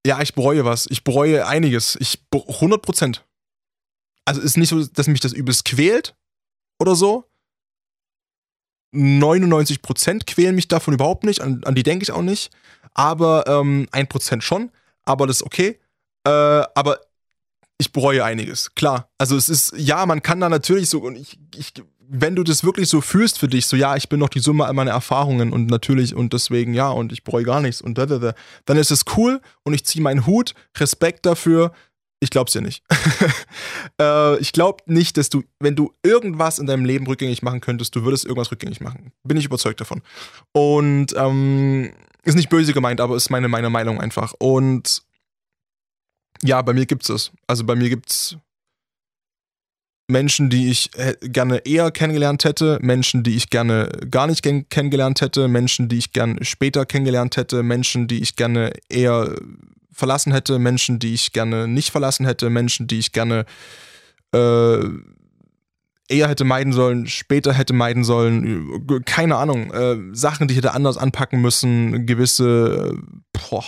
[0.06, 0.88] ja, ich bereue was.
[0.90, 1.96] Ich bereue einiges.
[2.00, 3.26] Ich 100 Prozent.
[4.26, 6.16] Also ist nicht so, dass mich das übelst quält
[6.80, 7.26] oder so.
[8.94, 11.42] 99 Prozent quälen mich davon überhaupt nicht.
[11.42, 12.52] An, an die denke ich auch nicht.
[12.94, 14.72] Aber ähm, 1 Prozent schon.
[15.04, 15.80] Aber das ist okay.
[16.26, 17.00] Äh, aber
[17.78, 18.76] ich bereue einiges.
[18.76, 19.10] Klar.
[19.18, 21.74] Also es ist, ja, man kann da natürlich so, und ich, ich
[22.14, 24.66] wenn du das wirklich so fühlst für dich, so ja, ich bin noch die Summe
[24.66, 28.06] all meiner Erfahrungen und natürlich und deswegen ja und ich bereue gar nichts und da,
[28.06, 28.34] da, da,
[28.66, 31.72] dann ist es cool und ich ziehe meinen Hut, Respekt dafür.
[32.20, 32.84] Ich glaub's dir nicht.
[34.02, 37.96] äh, ich glaube nicht, dass du, wenn du irgendwas in deinem Leben rückgängig machen könntest,
[37.96, 39.14] du würdest irgendwas rückgängig machen.
[39.24, 40.02] Bin ich überzeugt davon.
[40.52, 41.92] Und ähm,
[42.24, 44.34] ist nicht böse gemeint, aber ist meine, meine Meinung einfach.
[44.38, 45.02] Und
[46.44, 47.32] ja, bei mir gibt's es.
[47.48, 48.38] Also bei mir gibt's
[50.12, 55.22] Menschen, die ich äh, gerne eher kennengelernt hätte, Menschen, die ich gerne gar nicht kennengelernt
[55.22, 59.36] hätte, Menschen, die ich gerne später kennengelernt hätte, Menschen, die ich gerne eher
[59.92, 63.46] verlassen hätte, Menschen, die ich gerne nicht verlassen hätte, Menschen, die ich gerne
[64.34, 64.80] äh,
[66.12, 70.74] eher hätte meiden sollen, später hätte meiden sollen, keine Ahnung, äh, Sachen, die ich hätte
[70.74, 72.98] anders anpacken müssen, gewisse äh,
[73.34, 73.66] boah,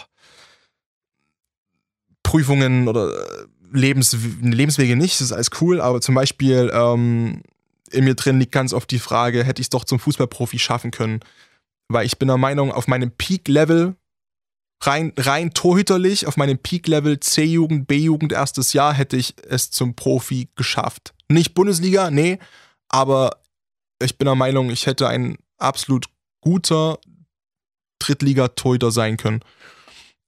[2.24, 7.42] Prüfungen oder äh, Lebens, Lebenswege nicht, das ist alles cool, aber zum Beispiel ähm,
[7.92, 10.92] in mir drin liegt ganz oft die Frage, hätte ich es doch zum Fußballprofi schaffen
[10.92, 11.22] können?
[11.90, 13.96] Weil ich bin der Meinung, auf meinem Peak-Level,
[14.82, 20.50] rein, rein torhüterlich, auf meinem Peak-Level C-Jugend, B-Jugend, erstes Jahr, hätte ich es zum Profi
[20.56, 21.14] geschafft.
[21.30, 22.40] Nicht Bundesliga, nee,
[22.90, 23.38] aber
[24.02, 26.08] ich bin der Meinung, ich hätte ein absolut
[26.42, 27.00] guter
[28.00, 29.42] Drittliga-Torhüter sein können.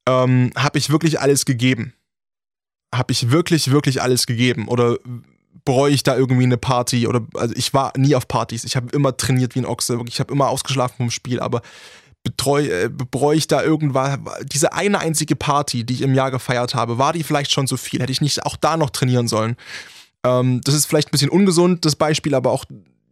[0.07, 1.93] Ähm, Habe ich wirklich alles gegeben
[2.97, 4.67] habe ich wirklich, wirklich alles gegeben?
[4.67, 4.97] Oder
[5.63, 7.07] bereue ich da irgendwie eine Party?
[7.07, 8.63] Oder also ich war nie auf Partys.
[8.63, 9.99] Ich habe immer trainiert wie ein Ochse.
[10.07, 11.61] Ich habe immer ausgeschlafen vom Spiel, aber
[12.23, 14.19] betreu, äh, bereue ich da irgendwas?
[14.51, 17.77] Diese eine einzige Party, die ich im Jahr gefeiert habe, war die vielleicht schon so
[17.77, 18.01] viel?
[18.01, 19.55] Hätte ich nicht auch da noch trainieren sollen?
[20.25, 22.65] Ähm, das ist vielleicht ein bisschen ungesund, das Beispiel, aber auch,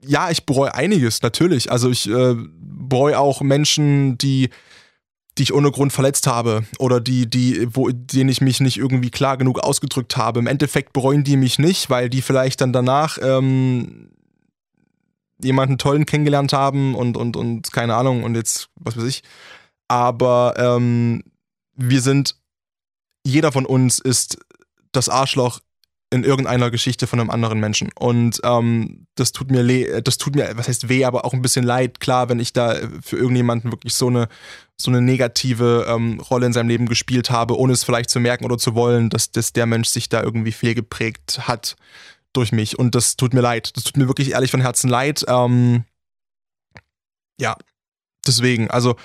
[0.06, 1.72] ja, ich bereue einiges, natürlich.
[1.72, 4.50] Also ich äh, bereue auch Menschen, die
[5.38, 9.10] die ich ohne Grund verletzt habe oder die, die, wo, denen ich mich nicht irgendwie
[9.10, 10.40] klar genug ausgedrückt habe.
[10.40, 14.12] Im Endeffekt bereuen die mich nicht, weil die vielleicht dann danach ähm,
[15.42, 19.24] jemanden tollen kennengelernt haben und, und, und keine Ahnung und jetzt, was weiß ich.
[19.88, 21.24] Aber ähm,
[21.76, 22.36] wir sind,
[23.26, 24.38] jeder von uns ist
[24.92, 25.60] das Arschloch
[26.14, 27.90] in irgendeiner Geschichte von einem anderen Menschen.
[27.96, 31.66] Und ähm, das tut mir das tut mir, was heißt weh, aber auch ein bisschen
[31.66, 34.28] leid, klar, wenn ich da für irgendjemanden wirklich so eine,
[34.78, 38.46] so eine negative ähm, Rolle in seinem Leben gespielt habe, ohne es vielleicht zu merken
[38.46, 41.76] oder zu wollen, dass, dass der Mensch sich da irgendwie fehlgeprägt hat
[42.32, 42.78] durch mich.
[42.78, 43.76] Und das tut mir leid.
[43.76, 45.26] Das tut mir wirklich ehrlich von Herzen leid.
[45.28, 45.84] Ähm,
[47.40, 47.58] ja,
[48.28, 48.96] deswegen, also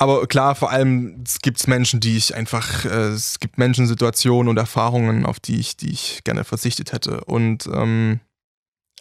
[0.00, 4.48] aber klar, vor allem gibt es Menschen, die ich einfach, äh, es gibt Menschen, Situationen
[4.48, 7.22] und Erfahrungen, auf die ich, die ich gerne verzichtet hätte.
[7.26, 8.20] Und ähm,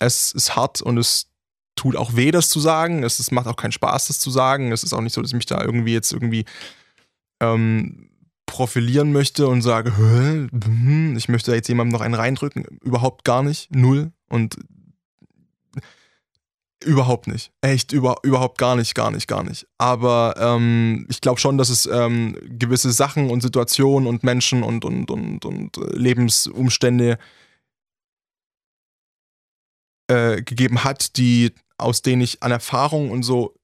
[0.01, 1.27] es ist hart und es
[1.77, 3.03] tut auch weh, das zu sagen.
[3.03, 4.73] Es, es macht auch keinen Spaß, das zu sagen.
[4.73, 6.43] Es ist auch nicht so, dass ich mich da irgendwie jetzt irgendwie
[7.41, 8.09] ähm,
[8.45, 12.65] profilieren möchte und sage, hm, ich möchte jetzt jemandem noch einen reindrücken.
[12.83, 13.73] Überhaupt gar nicht.
[13.73, 14.11] Null.
[14.27, 14.57] Und
[16.81, 17.51] Überhaupt nicht.
[17.59, 19.67] Echt, über, überhaupt gar nicht, gar nicht, gar nicht.
[19.77, 24.85] Aber ähm, ich glaube schon, dass es ähm, gewisse Sachen und Situationen und Menschen und,
[24.85, 27.17] und, und, und äh, Lebensumstände
[30.07, 33.55] äh, gegeben hat, die, aus denen ich an Erfahrung und so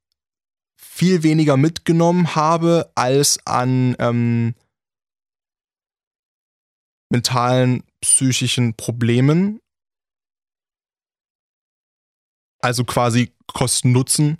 [0.75, 4.55] viel weniger mitgenommen habe als an ähm,
[7.09, 9.61] mentalen, psychischen Problemen
[12.65, 14.37] also quasi Kosten-Nutzen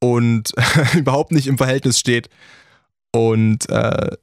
[0.00, 0.52] und
[0.94, 2.30] überhaupt nicht im Verhältnis steht.
[3.14, 4.16] Und äh,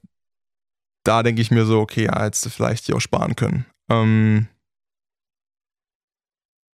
[1.03, 3.65] da denke ich mir so, okay, ja, du vielleicht hier auch sparen können.
[3.89, 4.47] Ähm,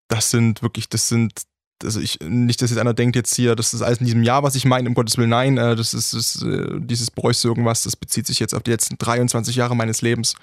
[0.09, 1.43] das sind wirklich, das sind,
[1.83, 4.45] also ich, nicht, dass jetzt einer denkt jetzt hier, das ist alles in diesem Jahr,
[4.45, 7.49] was ich meine, um Gottes Willen, nein, äh, das ist, das, äh, dieses bereust du
[7.49, 10.35] irgendwas, das bezieht sich jetzt auf die letzten 23 Jahre meines Lebens.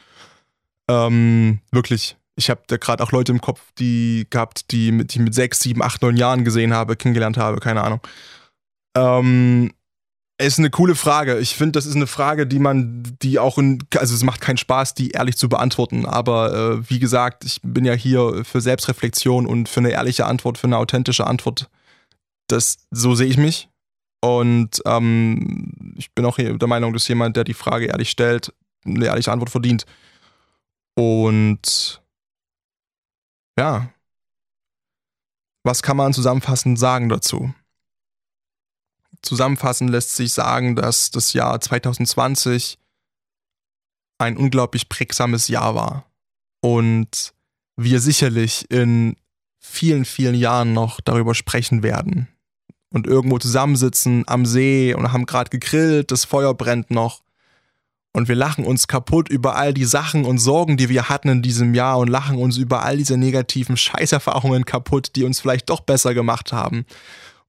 [0.90, 5.22] Ähm, wirklich, ich habe da gerade auch Leute im Kopf, die gehabt, die, die ich
[5.22, 8.02] mit sechs, sieben, acht, neun Jahren gesehen habe, kennengelernt habe, keine Ahnung.
[8.96, 9.72] Ähm,
[10.38, 11.40] ist eine coole Frage.
[11.40, 14.58] Ich finde, das ist eine Frage, die man, die auch in, also es macht keinen
[14.58, 16.06] Spaß, die ehrlich zu beantworten.
[16.06, 20.58] Aber äh, wie gesagt, ich bin ja hier für Selbstreflexion und für eine ehrliche Antwort,
[20.58, 21.70] für eine authentische Antwort.
[22.48, 23.70] Das, so sehe ich mich.
[24.22, 28.54] Und ähm, ich bin auch der Meinung, dass jemand, der die Frage ehrlich stellt,
[28.86, 29.86] eine ehrliche Antwort verdient.
[30.96, 32.02] Und
[33.58, 33.92] ja.
[35.64, 37.54] Was kann man zusammenfassend sagen dazu?
[39.22, 42.78] Zusammenfassend lässt sich sagen, dass das Jahr 2020
[44.20, 46.06] ein unglaublich prägsames Jahr war
[46.62, 47.34] und
[47.76, 49.18] wir sicherlich in
[49.60, 52.28] vielen, vielen Jahren noch darüber sprechen werden
[52.94, 57.25] und irgendwo zusammensitzen am See und haben gerade gegrillt, das Feuer brennt noch
[58.16, 61.42] und wir lachen uns kaputt über all die Sachen und Sorgen, die wir hatten in
[61.42, 65.82] diesem Jahr und lachen uns über all diese negativen Scheißerfahrungen kaputt, die uns vielleicht doch
[65.82, 66.86] besser gemacht haben.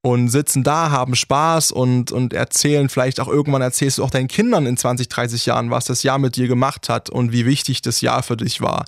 [0.00, 4.26] Und sitzen da, haben Spaß und, und erzählen, vielleicht auch irgendwann erzählst du auch deinen
[4.26, 7.80] Kindern in 20, 30 Jahren, was das Jahr mit dir gemacht hat und wie wichtig
[7.80, 8.86] das Jahr für dich war.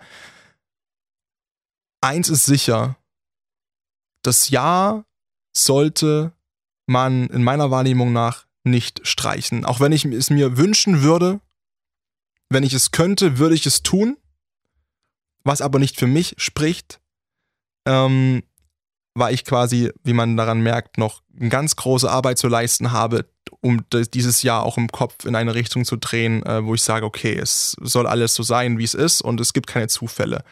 [2.01, 2.97] Eins ist sicher,
[4.25, 5.05] das Jahr
[5.57, 6.33] sollte
[6.87, 9.65] man in meiner Wahrnehmung nach nicht streichen.
[9.65, 11.41] Auch wenn ich es mir wünschen würde,
[12.51, 14.17] wenn ich es könnte, würde ich es tun,
[15.45, 17.01] was aber nicht für mich spricht,
[17.87, 18.43] ähm,
[19.15, 23.29] weil ich quasi, wie man daran merkt, noch eine ganz große Arbeit zu leisten habe,
[23.61, 27.07] um dieses Jahr auch im Kopf in eine Richtung zu drehen, äh, wo ich sage,
[27.07, 30.45] okay, es soll alles so sein, wie es ist und es gibt keine Zufälle.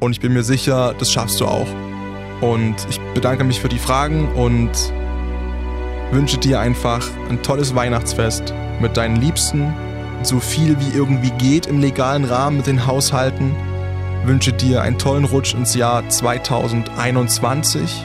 [0.00, 1.68] Und ich bin mir sicher, das schaffst du auch.
[2.40, 4.72] Und ich bedanke mich für die Fragen und
[6.10, 9.72] wünsche dir einfach ein tolles Weihnachtsfest mit deinen Liebsten
[10.26, 13.54] so viel wie irgendwie geht im legalen Rahmen mit den Haushalten.
[14.24, 18.04] Wünsche dir einen tollen Rutsch ins Jahr 2021.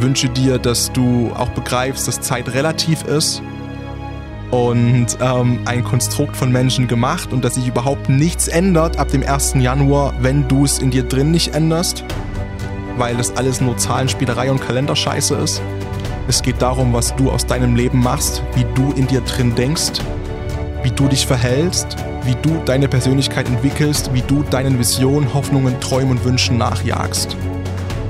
[0.00, 3.42] Wünsche dir, dass du auch begreifst, dass Zeit relativ ist
[4.50, 9.22] und ähm, ein Konstrukt von Menschen gemacht und dass sich überhaupt nichts ändert ab dem
[9.22, 9.54] 1.
[9.58, 12.04] Januar, wenn du es in dir drin nicht änderst,
[12.96, 15.62] weil das alles nur Zahlenspielerei und Kalenderscheiße ist.
[16.26, 20.00] Es geht darum, was du aus deinem Leben machst, wie du in dir drin denkst
[20.84, 26.18] wie du dich verhältst, wie du deine Persönlichkeit entwickelst, wie du deinen Visionen, Hoffnungen, Träumen
[26.18, 27.36] und Wünschen nachjagst,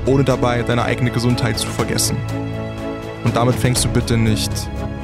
[0.05, 2.17] ohne dabei deine eigene Gesundheit zu vergessen.
[3.23, 4.51] Und damit fängst du bitte nicht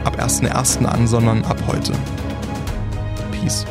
[0.03, 0.85] ab 1.1.
[0.85, 1.93] an, sondern ab heute.
[3.31, 3.65] Peace.